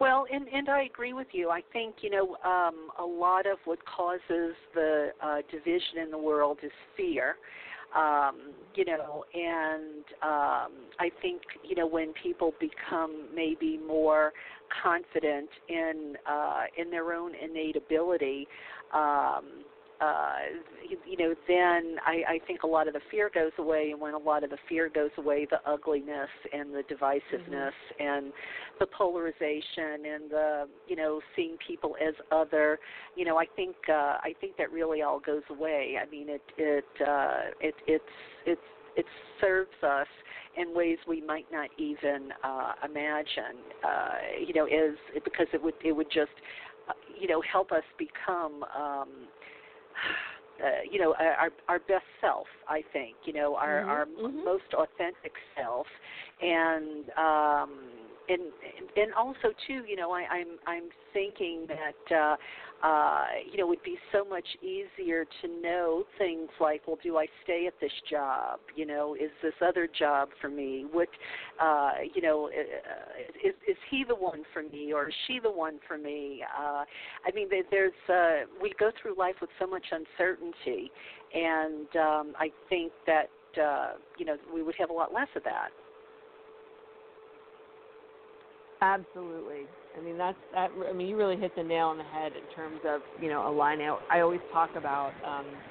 [0.01, 1.51] Well, and and I agree with you.
[1.51, 6.18] I think you know um, a lot of what causes the uh, division in the
[6.18, 7.37] world is fear,
[7.96, 14.33] um, you know, and um, I think you know when people become maybe more
[14.83, 18.48] confident in uh, in their own innate ability,
[18.94, 19.64] um,
[20.03, 20.33] uh,
[20.88, 24.01] you, you know, then I, I think a lot of the fear goes away, and
[24.01, 28.03] when a lot of the fear goes away, the ugliness and the divisiveness mm-hmm.
[28.03, 28.33] and
[28.81, 32.79] the polarization and the you know seeing people as other,
[33.17, 35.97] you know, I think uh, I think that really all goes away.
[36.03, 38.05] I mean, it it uh, it it's
[38.45, 38.61] it's
[38.97, 39.07] it
[39.41, 40.09] serves us
[40.57, 43.57] in ways we might not even uh, imagine.
[43.85, 46.33] Uh, you know, is because it would it would just
[46.88, 48.65] uh, you know help us become.
[48.77, 49.09] Um,
[50.62, 53.90] uh, you know our our best self i think you know our mm-hmm.
[53.90, 54.44] our mm-hmm.
[54.44, 55.87] most authentic self
[56.40, 57.91] and um
[58.28, 58.42] and
[58.96, 62.37] and also too you know i i'm i'm thinking that uh
[62.82, 67.16] uh, you know, it would be so much easier to know things like, well, do
[67.16, 68.58] I stay at this job?
[68.74, 70.87] You know, is this other job for me?
[70.90, 71.08] What,
[71.61, 75.50] uh, you know, uh, is is he the one for me or is she the
[75.50, 76.42] one for me?
[76.58, 76.85] Uh,
[77.24, 80.90] I mean, there's uh, we go through life with so much uncertainty,
[81.32, 83.30] and um, I think that
[83.62, 85.68] uh, you know we would have a lot less of that.
[88.83, 89.68] Absolutely.
[89.97, 90.71] I mean that's that.
[90.88, 93.49] I mean you really hit the nail on the head in terms of you know
[93.49, 93.95] aligning.
[94.11, 95.62] I always talk about um,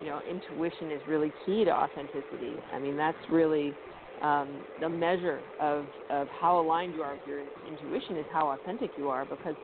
[0.00, 2.62] you know intuition is really key to authenticity.
[2.72, 3.76] I mean that's really
[4.22, 8.92] um, the measure of of how aligned you are with your intuition is how authentic
[8.96, 9.56] you are because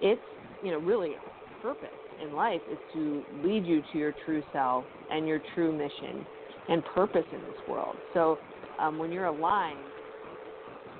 [0.00, 0.22] it's
[0.62, 1.16] you know really
[1.60, 6.26] purpose in life is to lead you to your true self and your true mission
[6.68, 7.98] and purpose in this world.
[8.12, 8.40] So
[8.80, 9.92] um, when you're aligned,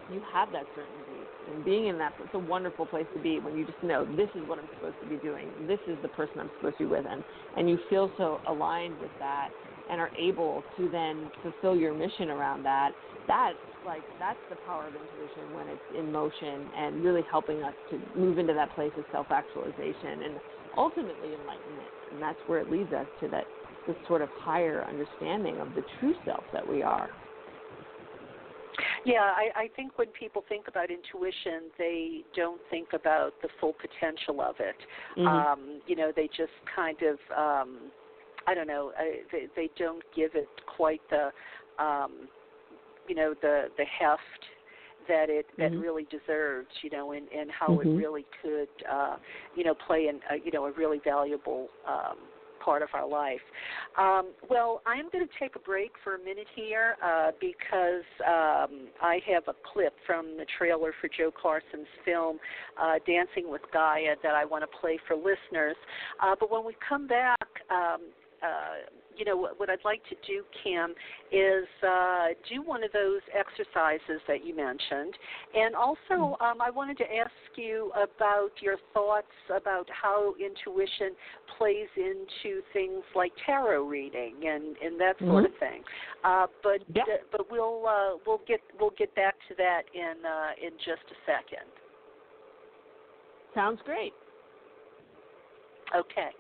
[0.09, 3.57] you have that certainty and being in that it's a wonderful place to be when
[3.57, 5.53] you just know this is what I'm supposed to be doing.
[5.67, 7.25] This is the person I'm supposed to be with and
[7.55, 9.51] and you feel so aligned with that
[9.89, 12.93] and are able to then fulfill your mission around that.
[13.27, 17.75] That's like that's the power of intuition when it's in motion and really helping us
[17.91, 20.41] to move into that place of self actualization and
[20.77, 21.91] ultimately enlightenment.
[22.11, 23.47] And that's where it leads us to that
[23.87, 27.11] this sort of higher understanding of the true self that we are.
[29.05, 33.75] Yeah, I, I think when people think about intuition, they don't think about the full
[33.75, 34.77] potential of it.
[35.19, 35.27] Mm-hmm.
[35.27, 37.79] Um, you know, they just kind of, um,
[38.47, 41.31] I don't know, uh, they, they don't give it quite the,
[41.83, 42.29] um,
[43.09, 44.21] you know, the the heft
[45.09, 45.81] that it that mm-hmm.
[45.81, 47.89] really deserves, you know, and and how mm-hmm.
[47.89, 49.17] it really could, uh,
[49.57, 52.19] you know, play an, uh, you know, a really valuable um,
[52.65, 53.41] part of our life.
[53.99, 58.89] Um, well, I'm going to take a break for a minute here uh, because um,
[59.01, 62.39] I have a clip from the trailer for Joe Carson's film
[62.81, 65.77] uh, Dancing with Gaia that I want to play for listeners.
[66.23, 68.01] Uh, but when we come back, um,
[68.43, 70.95] uh, you know, what, what I'd like to do, Kim,
[71.31, 75.15] is uh, do one of those exercises that you mentioned,
[75.55, 76.45] and also mm-hmm.
[76.45, 81.15] um, I wanted to ask you about your thoughts about how intuition
[81.59, 85.53] plays into things like tarot reading and, and that sort mm-hmm.
[85.53, 85.83] of thing.
[86.25, 87.03] Uh, but yeah.
[87.03, 91.03] uh, but we'll uh, we'll get we'll get back to that in uh, in just
[91.11, 91.69] a second.
[93.55, 94.13] Sounds great.
[95.95, 96.31] Okay.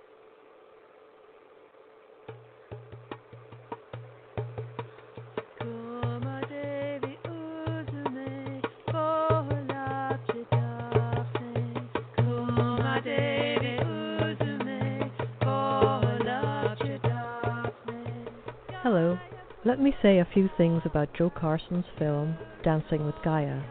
[19.82, 23.62] Me say a few things about Joe Carson's film, Dancing with Gaia,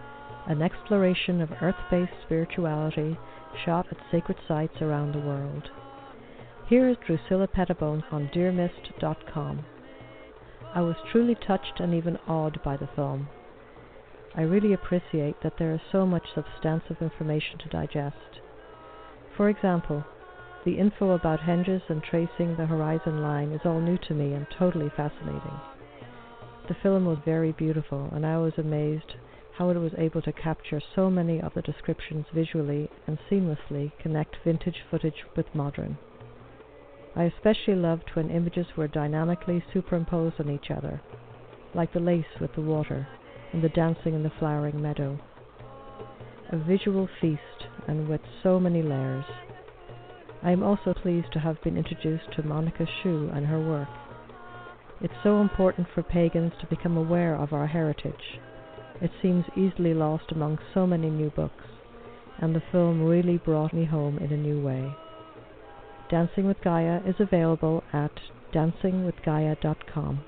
[0.48, 3.18] an exploration of earth based spirituality
[3.64, 5.70] shot at sacred sites around the world.
[6.68, 9.66] Here is Drusilla Pettibone on DearMist.com.
[10.74, 13.30] I was truly touched and even awed by the film.
[14.36, 18.42] I really appreciate that there is so much substantive information to digest.
[19.38, 20.04] For example,
[20.66, 24.48] the info about henges and tracing the horizon line is all new to me and
[24.58, 25.60] totally fascinating.
[26.72, 29.16] The film was very beautiful, and I was amazed
[29.58, 34.38] how it was able to capture so many of the descriptions visually and seamlessly connect
[34.46, 35.98] vintage footage with modern.
[37.14, 41.02] I especially loved when images were dynamically superimposed on each other,
[41.74, 43.06] like the lace with the water
[43.52, 45.20] and the dancing in the flowering meadow.
[46.54, 49.26] A visual feast, and with so many layers.
[50.42, 53.90] I am also pleased to have been introduced to Monica Sjöö and her work.
[55.04, 58.40] It's so important for pagans to become aware of our heritage.
[59.02, 61.66] It seems easily lost among so many new books,
[62.40, 64.96] and the film really brought me home in a new way.
[66.10, 68.12] Dancing with Gaia is available at
[68.54, 70.24] dancingwithgaia.com.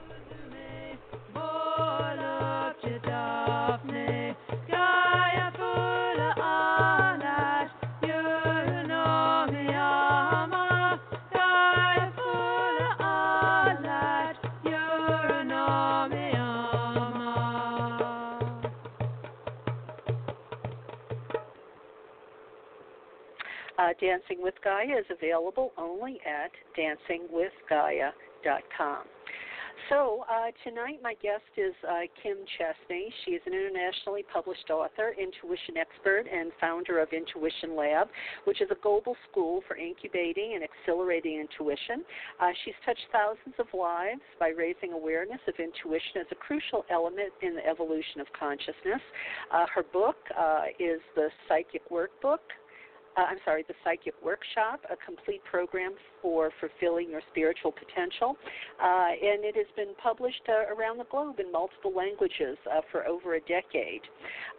[24.03, 29.03] Dancing with Gaia is available only at dancingwithgaia.com.
[29.89, 33.09] So, uh, tonight my guest is uh, Kim Chestney.
[33.23, 38.09] She is an internationally published author, intuition expert, and founder of Intuition Lab,
[38.43, 42.03] which is a global school for incubating and accelerating intuition.
[42.41, 47.31] Uh, she's touched thousands of lives by raising awareness of intuition as a crucial element
[47.41, 49.01] in the evolution of consciousness.
[49.51, 52.43] Uh, her book uh, is the Psychic Workbook
[53.17, 58.35] uh, I'm sorry, the Psychic Workshop, a complete program for fulfilling your spiritual potential.
[58.81, 63.05] Uh, and it has been published uh, around the globe in multiple languages uh, for
[63.05, 64.01] over a decade.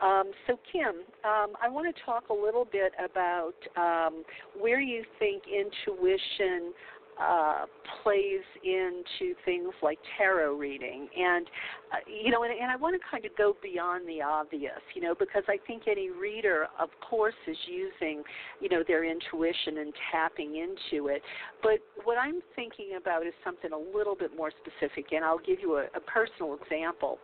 [0.03, 4.25] Um, so, Kim, um, I want to talk a little bit about um,
[4.59, 6.73] where you think intuition
[7.21, 7.67] uh,
[8.03, 11.47] plays into things like tarot reading, and
[11.93, 15.03] uh, you know, and, and I want to kind of go beyond the obvious, you
[15.03, 18.23] know, because I think any reader, of course, is using,
[18.61, 21.23] you know, their intuition and tapping into it.
[21.63, 25.61] But what I'm thinking about is something a little bit more specific, and I'll give
[25.61, 27.19] you a, a personal example.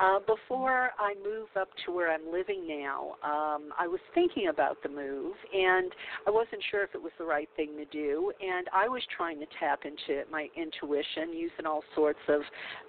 [0.00, 4.82] Uh, before I move up to where I'm living now, um, I was thinking about
[4.82, 5.92] the move, and
[6.26, 9.33] I wasn't sure if it was the right thing to do, and I was trying
[9.40, 12.42] to tap into my intuition using all sorts of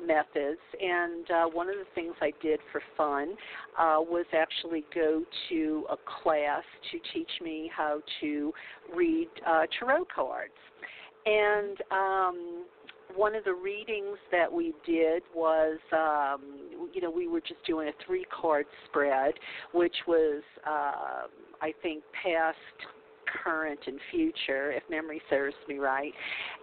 [0.05, 3.35] methods, and and uh, one of the things I did for fun
[3.77, 8.53] uh, was actually go to a class to teach me how to
[8.95, 10.53] read uh, tarot cards.
[11.25, 12.65] And um,
[13.15, 16.41] one of the readings that we did was, um,
[16.93, 19.33] you know, we were just doing a three card spread,
[19.73, 21.27] which was, uh,
[21.61, 22.57] I think, past
[23.43, 26.13] current and future, if memory serves me right.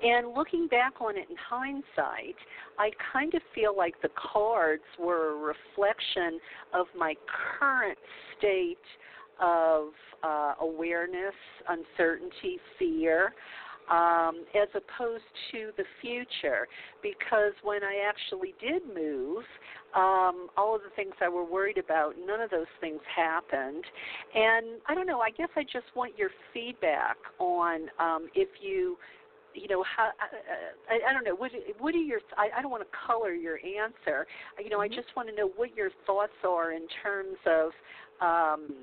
[0.03, 2.37] And looking back on it in hindsight,
[2.79, 6.41] I kind of feel like the cards were a reflection
[6.75, 7.15] of my
[7.59, 7.99] current
[8.39, 8.79] state
[9.41, 9.89] of
[10.23, 11.35] uh, awareness,
[11.69, 13.33] uncertainty, fear
[13.91, 16.69] um, as opposed to the future.
[17.03, 19.45] Because when I actually did move,
[19.95, 23.85] um, all of the things I were worried about, none of those things happened.
[24.35, 25.21] And I don't know.
[25.21, 28.97] I guess I just want your feedback on um, if you
[29.55, 32.71] you know how I, I, I don't know what what are your I, I don't
[32.71, 34.27] want to color your answer
[34.59, 34.93] you know mm-hmm.
[34.93, 37.71] I just want to know what your thoughts are in terms of
[38.27, 38.75] um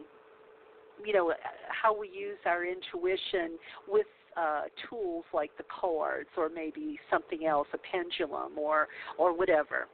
[1.03, 1.33] you know
[1.69, 4.05] how we use our intuition with
[4.39, 8.87] uh, tools like the cards or maybe something else, a pendulum or
[9.17, 9.87] or whatever?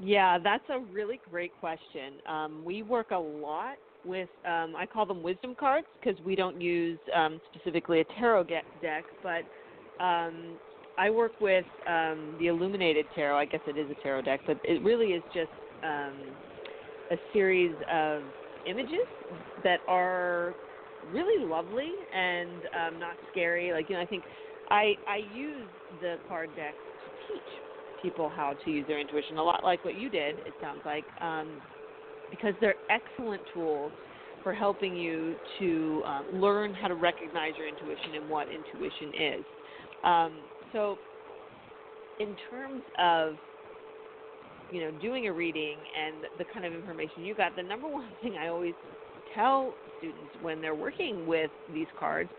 [0.00, 2.14] Yeah, that's a really great question.
[2.28, 6.60] Um, we work a lot with, um, I call them wisdom cards because we don't
[6.60, 9.44] use um, specifically a tarot deck, but
[10.04, 10.58] um,
[10.98, 13.38] I work with um, the Illuminated Tarot.
[13.38, 15.50] I guess it is a tarot deck, but it really is just
[15.82, 16.14] um,
[17.10, 18.22] a series of
[18.66, 19.06] images
[19.62, 20.54] that are
[21.12, 23.72] really lovely and um, not scary.
[23.72, 24.24] Like you know, I think
[24.70, 25.68] I I use
[26.00, 27.42] the card deck to teach
[28.02, 30.38] people how to use their intuition a lot like what you did.
[30.40, 31.60] It sounds like um,
[32.30, 33.92] because they're excellent tools
[34.42, 39.44] for helping you to um, learn how to recognize your intuition and what intuition is.
[40.04, 40.32] Um,
[40.72, 40.98] so,
[42.20, 43.34] in terms of
[44.70, 48.08] you know doing a reading and the kind of information you got, the number one
[48.22, 48.74] thing I always
[49.34, 49.74] tell
[50.04, 52.30] students when they're working with these cards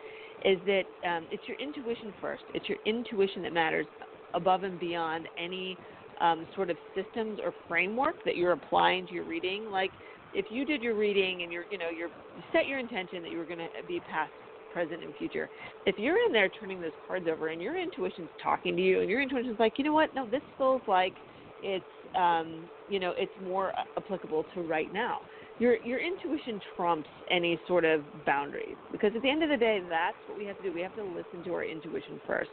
[0.44, 2.44] is that um, it's your intuition first.
[2.54, 3.88] It's your intuition that matters
[4.34, 5.80] above and beyond any
[6.22, 9.66] um, sort of systems or framework that you're applying to your reading.
[9.66, 9.94] Like
[10.34, 13.32] if you did your reading and you're you know you're you set your intention that
[13.32, 14.34] you were going to be past
[14.70, 15.50] present and future
[15.86, 19.10] if you're in there turning those cards over and your intuition's talking to you and
[19.10, 21.16] your intuition's like you know what no this feels like
[21.60, 21.86] it's
[22.16, 25.22] um you know it's more applicable to right now
[25.58, 29.82] your your intuition trumps any sort of boundaries because at the end of the day
[29.88, 32.52] that's what we have to do we have to listen to our intuition first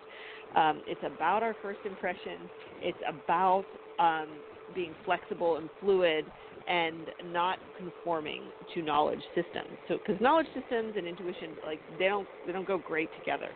[0.55, 2.49] um, it's about our first impression
[2.81, 3.67] it's about
[3.99, 4.43] um,
[4.75, 6.31] being flexible and fluid
[6.67, 9.79] and not conforming to knowledge systems.
[9.89, 13.55] So, because knowledge systems and intuition, like they don't they don't go great together.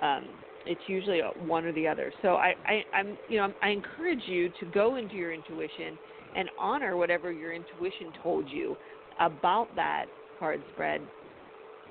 [0.00, 0.28] Um,
[0.64, 2.12] it's usually one or the other.
[2.22, 5.98] So I, I I'm you know I encourage you to go into your intuition
[6.36, 8.78] and honor whatever your intuition told you
[9.18, 10.06] about that
[10.38, 11.08] card spread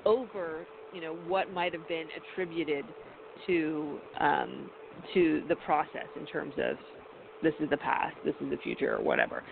[0.06, 2.94] over you know what might have been attributed
[3.46, 4.70] to um,
[5.12, 6.76] to the process in terms of
[7.42, 9.44] this is the past, this is the future, or whatever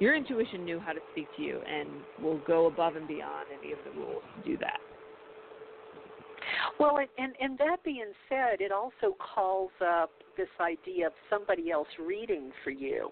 [0.00, 3.72] your intuition knew how to speak to you and will go above and beyond any
[3.72, 4.80] of the rules to do that.
[6.80, 11.88] Well, and and that being said, it also calls up this idea of somebody else
[12.04, 13.10] reading for you.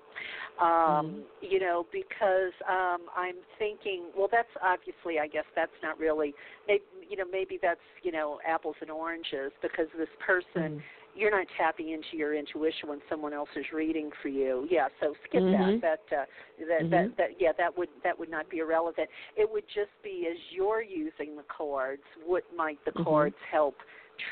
[0.61, 1.21] Um, mm-hmm.
[1.43, 6.35] You know, because um, I'm thinking, well, that's obviously, I guess that's not really,
[6.67, 10.79] maybe, you know, maybe that's you know apples and oranges because this person.
[10.79, 10.79] Mm-hmm
[11.15, 14.67] you're not tapping into your intuition when someone else is reading for you.
[14.71, 15.81] Yeah, so skip mm-hmm.
[15.81, 16.01] that.
[16.11, 16.25] That uh,
[16.59, 16.91] that, mm-hmm.
[16.91, 19.09] that that yeah, that would that would not be irrelevant.
[19.37, 23.05] It would just be as you're using the cards, what might the mm-hmm.
[23.05, 23.77] cards help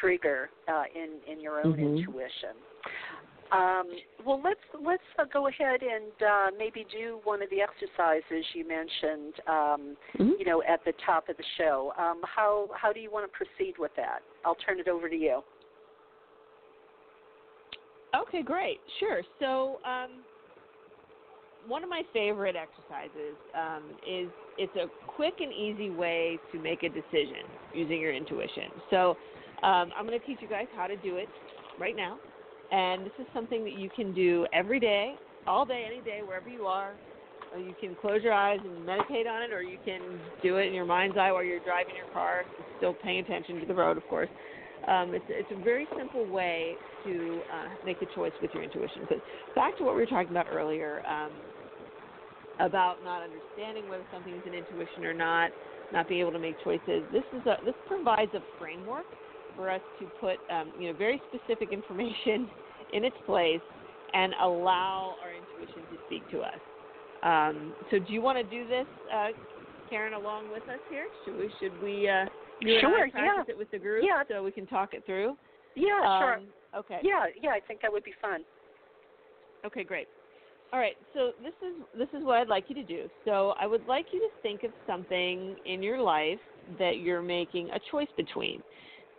[0.01, 1.97] trigger uh, in in your own mm-hmm.
[1.99, 2.57] intuition.
[3.53, 3.91] Um,
[4.25, 8.67] well, let's let's uh, go ahead and uh, maybe do one of the exercises you
[8.67, 9.35] mentioned.
[9.47, 10.31] Um, mm-hmm.
[10.39, 11.93] You know, at the top of the show.
[11.99, 14.21] Um, how how do you want to proceed with that?
[14.45, 15.43] I'll turn it over to you.
[18.15, 18.79] Okay, great.
[18.99, 19.23] Sure.
[19.39, 20.11] So, um,
[21.69, 26.83] one of my favorite exercises um, is it's a quick and easy way to make
[26.83, 27.45] a decision
[27.75, 28.65] using your intuition.
[28.91, 29.11] So,
[29.63, 31.29] um, I'm going to teach you guys how to do it
[31.79, 32.19] right now.
[32.73, 35.15] And this is something that you can do every day,
[35.47, 36.95] all day, any day, wherever you are.
[37.55, 40.01] Uh, you can close your eyes and meditate on it, or you can
[40.43, 42.45] do it in your mind's eye while you're driving your car,
[42.79, 44.29] still paying attention to the road, of course.
[44.89, 46.75] Um, it's, it's a very simple way
[47.05, 49.03] to uh, make a choice with your intuition.
[49.09, 49.19] But
[49.55, 51.31] back to what we were talking about earlier um,
[52.61, 55.51] about not understanding whether something is an intuition or not,
[55.93, 57.03] not being able to make choices.
[57.13, 59.07] This is a, this provides a framework
[59.57, 62.49] for us to put um, you know very specific information
[62.93, 63.61] in its place
[64.13, 66.61] and allow our intuition to speak to us.
[67.23, 69.29] Um, so, do you want to do this, uh,
[69.89, 71.07] Karen, along with us here?
[71.25, 71.51] Should we?
[71.61, 72.09] Should we?
[72.09, 72.27] Uh,
[72.61, 73.55] you sure, and I practice yeah.
[73.55, 74.23] it with the group yeah.
[74.29, 75.37] so we can talk it through?
[75.75, 76.41] Yeah, um, sure.
[76.81, 76.99] Okay.
[77.03, 78.45] Yeah, yeah, I think that would be fun.
[79.65, 80.09] Okay, great.
[80.73, 83.09] All right, so this is this is what I'd like you to do.
[83.25, 86.39] So I would like you to think of something in your life
[86.79, 88.63] that you're making a choice between.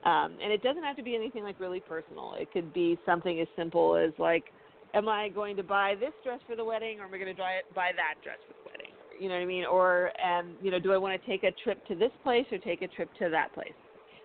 [0.06, 2.34] Um, and it doesn't have to be anything like really personal.
[2.40, 4.46] It could be something as simple as like,
[4.94, 7.42] am I going to buy this dress for the wedding, or am I going to
[7.76, 8.81] buy that dress for the wedding?
[9.22, 9.66] You know what I mean?
[9.66, 12.58] Or um, you know, do I want to take a trip to this place or
[12.58, 13.72] take a trip to that place?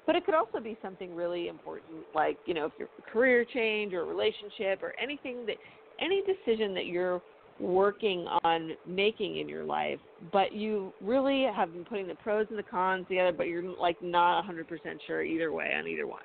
[0.07, 3.93] But it could also be something really important, like you know, if your career change
[3.93, 5.57] or relationship or anything that
[6.01, 7.21] any decision that you're
[7.61, 9.99] working on making in your life,
[10.33, 14.01] but you really have been putting the pros and the cons together, but you're like
[14.03, 14.65] not 100%
[15.07, 16.23] sure either way on either one.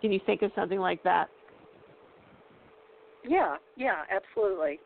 [0.00, 1.28] Can you think of something like that?
[3.24, 4.80] Yeah, yeah, absolutely.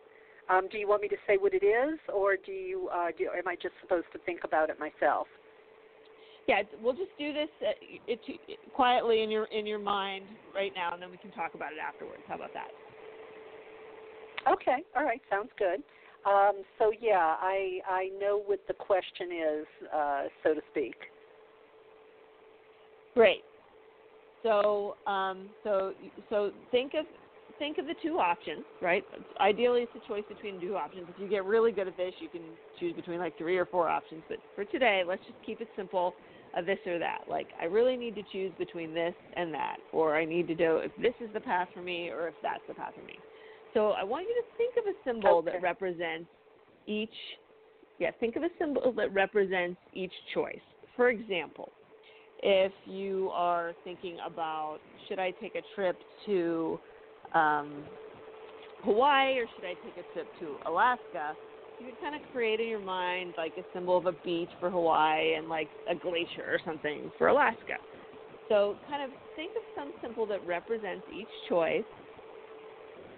[0.48, 2.88] Um, do you want me to say what it is, or do you?
[2.88, 5.26] Uh, do, am I just supposed to think about it myself?
[6.48, 7.72] yeah, we'll just do this uh,
[8.06, 10.24] it, it, quietly in your in your mind
[10.54, 12.22] right now, and then we can talk about it afterwards.
[12.26, 12.68] How about that?
[14.50, 14.82] Okay.
[14.96, 15.20] All right.
[15.28, 15.82] Sounds good.
[16.26, 20.96] Um, so yeah, I I know what the question is, uh, so to speak.
[23.14, 23.44] Great.
[24.42, 25.92] So um, so
[26.30, 27.04] so think of
[27.58, 29.04] think of the two options, right?
[29.40, 31.06] Ideally, it's a choice between two options.
[31.08, 32.42] If you get really good at this, you can
[32.78, 34.22] choose between like three or four options.
[34.28, 36.14] But for today, let's just keep it simple
[36.56, 37.20] a this or that.
[37.28, 40.78] Like, I really need to choose between this and that, or I need to know
[40.78, 43.18] if this is the path for me or if that's the path for me.
[43.74, 45.52] So I want you to think of a symbol okay.
[45.52, 46.28] that represents
[46.86, 47.10] each.
[47.98, 50.60] Yeah, think of a symbol that represents each choice.
[50.96, 51.70] For example,
[52.42, 54.78] if you are thinking about
[55.08, 56.78] should I take a trip to
[57.34, 57.84] um,
[58.84, 61.36] Hawaii or should I take a trip to Alaska,
[61.78, 64.70] you can kind of create in your mind like a symbol of a beach for
[64.70, 67.74] Hawaii and like a glacier or something for Alaska.
[68.48, 71.84] So kind of think of some symbol that represents each choice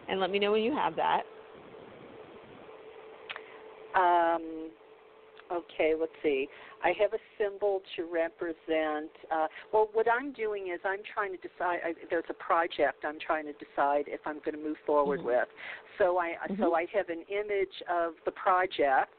[0.08, 1.22] and let me know when you have that.
[3.94, 4.70] Um,
[5.52, 6.48] okay, let's see.
[6.82, 9.10] I have a symbol to represent.
[9.30, 11.80] Uh, well, what I'm doing is I'm trying to decide.
[11.84, 15.28] I, there's a project I'm trying to decide if I'm going to move forward mm-hmm.
[15.28, 15.48] with.
[15.98, 16.62] So I mm-hmm.
[16.62, 19.18] so I have an image of the project.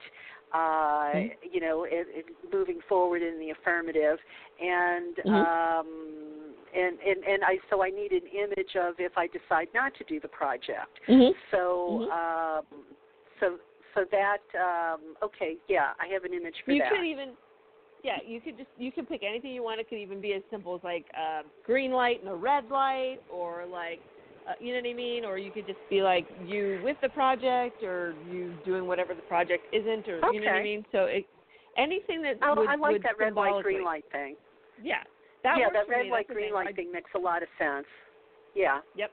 [0.53, 1.47] Uh, mm-hmm.
[1.49, 4.17] You know, it, it, moving forward in the affirmative,
[4.59, 5.29] and Mm-hmm.
[5.29, 6.31] um,
[6.73, 10.03] and and and I so I need an image of if I decide not to
[10.05, 10.99] do the project.
[11.07, 11.31] Mm-hmm.
[11.51, 12.63] So um,
[13.39, 13.57] so
[13.93, 16.91] so that um, okay, yeah, I have an image for you that.
[16.91, 17.33] You could even
[18.03, 19.79] yeah, you could just you could pick anything you want.
[19.79, 23.17] It could even be as simple as like a green light and a red light,
[23.31, 23.99] or like
[24.47, 25.25] uh, you know what I mean.
[25.25, 29.21] Or you could just be like you with the project, or you doing whatever the
[29.23, 30.35] project isn't, or okay.
[30.35, 30.85] you know what I mean.
[30.91, 31.25] So it,
[31.77, 34.35] anything that oh, would, I like would that red light green light thing.
[34.81, 35.03] Yeah,
[35.43, 37.85] that yeah, that red light green light thing makes a lot of sense.
[38.55, 38.79] Yeah.
[38.95, 39.11] Yep.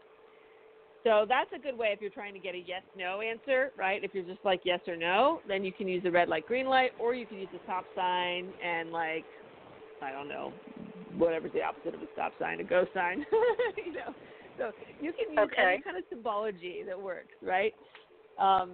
[1.08, 4.04] So that's a good way if you're trying to get a yes no answer, right?
[4.04, 6.66] If you're just like yes or no, then you can use the red light green
[6.66, 9.24] light or you can use the stop sign and like
[10.02, 10.52] I don't know,
[11.16, 13.24] whatever's the opposite of a stop sign, a go sign.
[13.86, 14.14] you know.
[14.58, 15.74] So you can use okay.
[15.74, 17.72] any kind of symbology that works, right?
[18.38, 18.72] Um,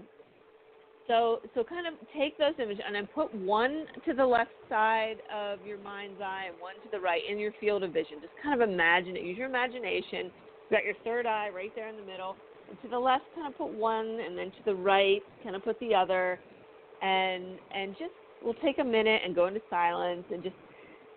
[1.06, 5.18] so so kind of take those images and then put one to the left side
[5.32, 8.16] of your mind's eye and one to the right in your field of vision.
[8.20, 9.22] Just kind of imagine it.
[9.22, 10.32] Use your imagination
[10.70, 12.36] you got your third eye right there in the middle.
[12.68, 15.62] And to the left, kind of put one, and then to the right, kind of
[15.62, 16.40] put the other,
[17.02, 18.12] and and just
[18.42, 20.56] we'll take a minute and go into silence and just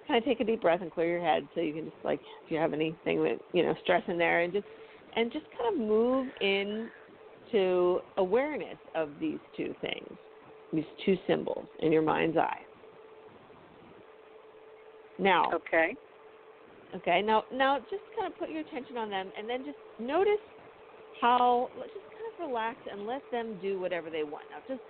[0.08, 2.20] kind of take a deep breath and clear your head so you can just like
[2.46, 4.66] if you have anything that you know stress in there and just
[5.16, 6.90] and just kind of move in
[7.52, 10.12] to awareness of these two things,
[10.74, 12.60] these two symbols in your mind's eye.
[15.20, 15.96] Now, okay.
[16.96, 20.40] Okay, now now just kind of put your attention on them, and then just notice
[21.20, 24.44] how just kind of relax and let them do whatever they want.
[24.50, 24.82] Now, just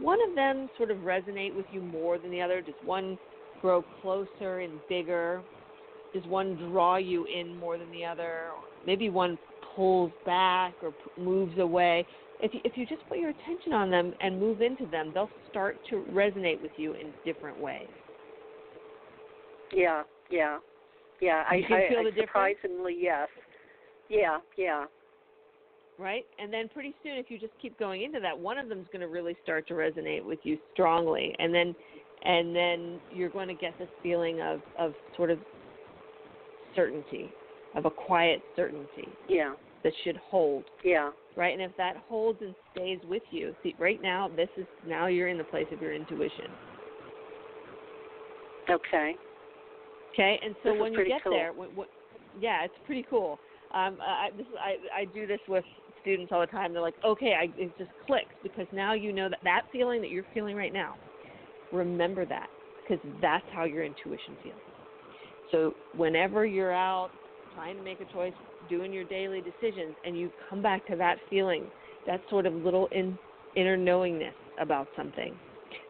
[0.00, 2.60] one of them sort of resonate with you more than the other?
[2.60, 3.18] Does one
[3.60, 5.42] grow closer and bigger?
[6.12, 8.50] Does one draw you in more than the other?
[8.86, 9.38] Maybe one
[9.74, 12.06] pulls back or moves away.
[12.40, 15.30] If you, if you just put your attention on them and move into them, they'll
[15.50, 17.88] start to resonate with you in different ways.
[19.72, 20.58] Yeah, yeah.
[21.24, 23.00] Yeah, I, you can I, feel I the surprisingly difference?
[23.00, 23.28] yes.
[24.10, 24.84] Yeah, yeah.
[25.98, 28.80] Right, and then pretty soon, if you just keep going into that, one of them
[28.80, 31.74] is going to really start to resonate with you strongly, and then,
[32.24, 35.38] and then you're going to get this feeling of of sort of
[36.76, 37.30] certainty,
[37.74, 39.08] of a quiet certainty.
[39.26, 39.54] Yeah.
[39.82, 40.64] That should hold.
[40.84, 41.10] Yeah.
[41.36, 45.06] Right, and if that holds and stays with you, see, right now, this is now
[45.06, 46.50] you're in the place of your intuition.
[48.68, 49.14] Okay.
[50.14, 51.32] Okay, and so this when you get cool.
[51.32, 51.88] there, when, when,
[52.38, 53.38] yeah, it's pretty cool.
[53.74, 55.64] Um, I, this, I I do this with
[56.00, 56.72] students all the time.
[56.72, 60.10] They're like, okay, I, it just clicks because now you know that that feeling that
[60.10, 60.94] you're feeling right now.
[61.72, 62.48] Remember that
[62.82, 64.60] because that's how your intuition feels.
[65.50, 67.10] So whenever you're out
[67.54, 68.32] trying to make a choice,
[68.68, 71.64] doing your daily decisions, and you come back to that feeling,
[72.06, 73.18] that sort of little in,
[73.56, 75.34] inner knowingness about something,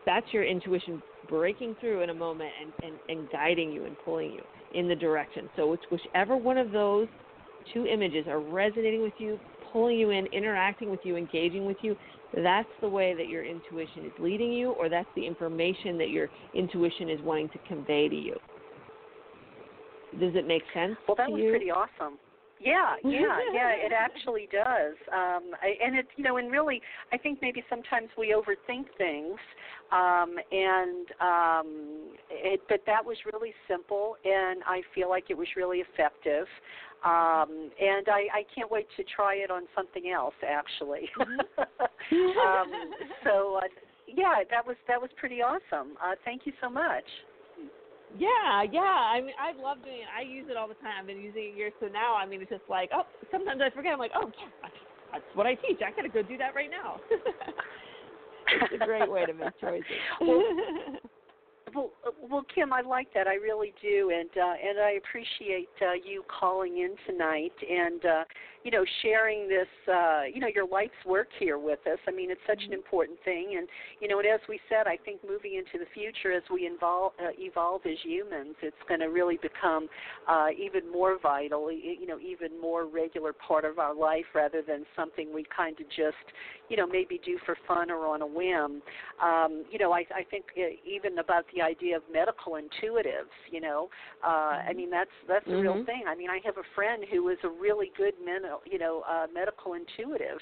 [0.06, 4.32] that's your intuition breaking through in a moment and, and, and guiding you and pulling
[4.32, 4.42] you
[4.74, 5.48] in the direction.
[5.56, 7.08] So it's whichever one of those
[7.72, 9.38] two images are resonating with you,
[9.72, 11.96] pulling you in, interacting with you, engaging with you,
[12.42, 16.28] that's the way that your intuition is leading you, or that's the information that your
[16.54, 18.34] intuition is wanting to convey to you.
[20.18, 20.96] Does it make sense?
[21.06, 21.50] Well, that was you?
[21.50, 22.18] pretty awesome.
[22.64, 23.70] Yeah, yeah, yeah.
[23.70, 26.80] It actually does, um, I, and it, you know, and really,
[27.12, 29.38] I think maybe sometimes we overthink things,
[29.92, 35.48] um, and um, it, but that was really simple, and I feel like it was
[35.56, 36.46] really effective,
[37.04, 41.08] um, and I, I can't wait to try it on something else, actually.
[42.12, 42.38] Mm-hmm.
[42.38, 42.90] um,
[43.24, 43.68] so, uh,
[44.06, 45.96] yeah, that was that was pretty awesome.
[45.96, 47.04] Uh, thank you so much.
[48.16, 49.10] Yeah, yeah.
[49.10, 50.10] I mean, I love doing it.
[50.10, 50.94] I use it all the time.
[51.00, 51.72] I've been using it years.
[51.80, 53.92] So now, I mean, it's just like, oh, sometimes I forget.
[53.92, 54.68] I'm like, oh, yeah,
[55.12, 55.80] that's what I teach.
[55.84, 57.00] I gotta go do that right now.
[57.10, 59.84] it's a great way to make choices.
[61.74, 63.26] Well, uh, well, Kim, I like that.
[63.26, 68.24] I really do, and uh, and I appreciate uh, you calling in tonight and uh,
[68.64, 71.98] you know sharing this uh, you know your life's work here with us.
[72.08, 73.68] I mean, it's such an important thing, and
[74.00, 77.12] you know, and as we said, I think moving into the future as we involve,
[77.20, 79.88] uh, evolve as humans, it's going to really become
[80.28, 81.70] uh, even more vital.
[81.70, 85.86] You know, even more regular part of our life rather than something we kind of
[85.88, 86.16] just
[86.68, 88.82] you know maybe do for fun or on a whim.
[89.22, 93.34] Um, you know, I, I think uh, even about the idea of medical intuitives.
[93.50, 93.88] You know,
[94.24, 95.58] uh, I mean that's that's mm-hmm.
[95.58, 96.04] a real thing.
[96.08, 99.26] I mean, I have a friend who is a really good mental, you know, uh,
[99.32, 100.38] medical intuitive,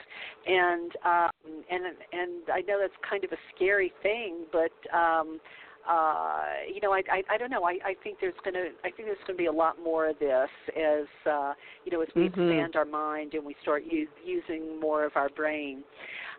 [0.46, 1.30] and um,
[1.70, 4.72] and and I know that's kind of a scary thing, but.
[4.96, 5.40] um
[5.88, 7.64] uh, you know, I, I I don't know.
[7.64, 10.48] I I think there's gonna I think there's gonna be a lot more of this
[10.76, 11.54] as uh,
[11.84, 12.40] you know as we mm-hmm.
[12.40, 15.82] expand our mind and we start use, using more of our brain.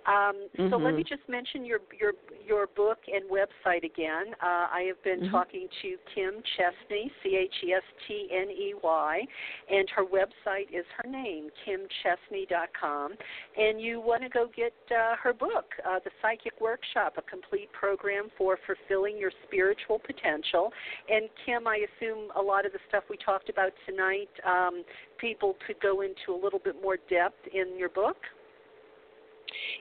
[0.06, 0.70] Um, mm-hmm.
[0.70, 2.14] So let me just mention your your
[2.46, 4.34] your book and website again.
[4.42, 5.32] Uh, I have been mm-hmm.
[5.32, 9.22] talking to Kim Chestney, C H E S T N E Y,
[9.70, 13.14] and her website is her name, kimchestney.com.
[13.58, 17.72] And you want to go get uh, her book, uh, The Psychic Workshop, a complete
[17.72, 20.72] program for fulfilling your spiritual potential.
[21.10, 24.84] And Kim, I assume a lot of the stuff we talked about tonight, um,
[25.18, 28.18] people could go into a little bit more depth in your book.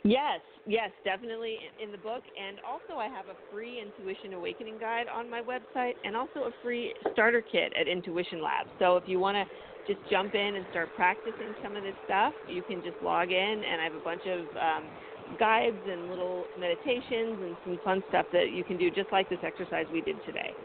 [0.05, 2.25] Yes, yes, definitely in the book.
[2.37, 6.51] And also, I have a free Intuition Awakening Guide on my website and also a
[6.63, 8.67] free starter kit at Intuition Lab.
[8.79, 9.47] So if you want to
[9.87, 13.63] just jump in and start practicing some of this stuff, you can just log in,
[13.69, 14.91] and I have a bunch of um,
[15.39, 19.41] guides and little meditations and some fun stuff that you can do, just like this
[19.43, 20.57] exercise we did today.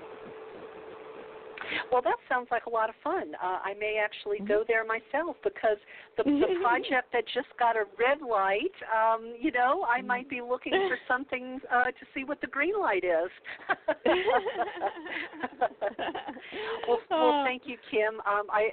[1.92, 3.34] Well, that sounds like a lot of fun.
[3.42, 4.48] Uh, I may actually Mm-hmm.
[4.48, 5.78] go there myself because
[6.18, 10.08] the, the project that just got a red light, um, you know, I Mm-hmm.
[10.08, 13.32] might be looking for something uh, to see what the green light is.
[16.88, 18.16] well, well, thank you, Kim.
[18.26, 18.70] Um, I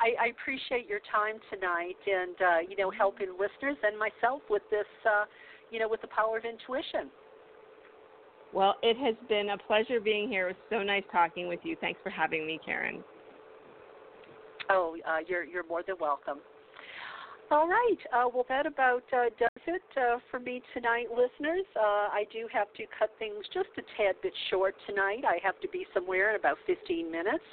[0.00, 4.62] I, I appreciate your time tonight, and uh, you know, helping listeners and myself with
[4.70, 5.24] this, uh,
[5.70, 7.10] you know, with the power of intuition.
[8.52, 10.48] Well, it has been a pleasure being here.
[10.48, 11.76] It was so nice talking with you.
[11.80, 13.02] Thanks for having me, Karen.
[14.70, 16.38] Oh, uh, you're you're more than welcome.
[17.52, 17.98] All right.
[18.14, 21.66] Uh, well, that about uh, does it uh, for me tonight, listeners.
[21.76, 25.24] Uh, I do have to cut things just a tad bit short tonight.
[25.28, 27.44] I have to be somewhere in about 15 minutes.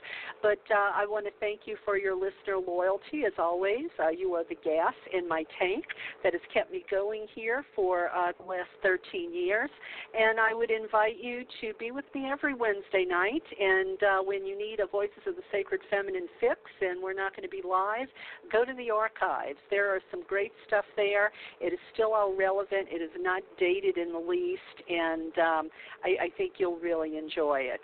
[0.41, 3.91] But uh, I want to thank you for your listener loyalty, as always.
[3.99, 5.83] Uh, you are the gas in my tank
[6.23, 9.69] that has kept me going here for the last 13 years.
[10.17, 13.43] And I would invite you to be with me every Wednesday night.
[13.59, 17.43] And when you need a Voices of the Sacred Feminine fix, and we're not going
[17.43, 18.07] to be live,
[18.49, 19.59] go to the archives.
[19.69, 21.31] There are some great stuff there.
[21.59, 22.87] It is still all relevant.
[22.89, 24.59] It is not dated in the least,
[24.89, 25.69] and um,
[26.03, 27.81] I, I think you'll really enjoy it.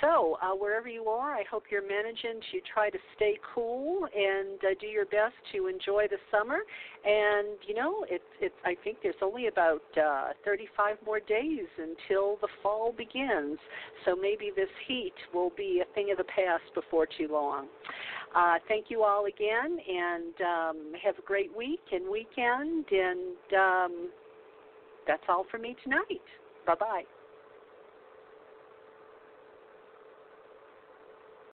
[0.00, 4.58] So, uh, wherever you are, I hope you're managing to try to stay cool and
[4.64, 6.60] uh, do your best to enjoy the summer.
[7.04, 8.54] And you know, it's it's.
[8.64, 13.58] I think there's only about uh, 35 more days until the fall begins.
[14.06, 17.66] So maybe this heat will be a thing of the past before too long.
[18.34, 22.86] Uh, thank you all again, and um, have a great week and weekend.
[22.90, 24.10] And um,
[25.06, 26.22] that's all for me tonight.
[26.66, 27.19] Bye bye.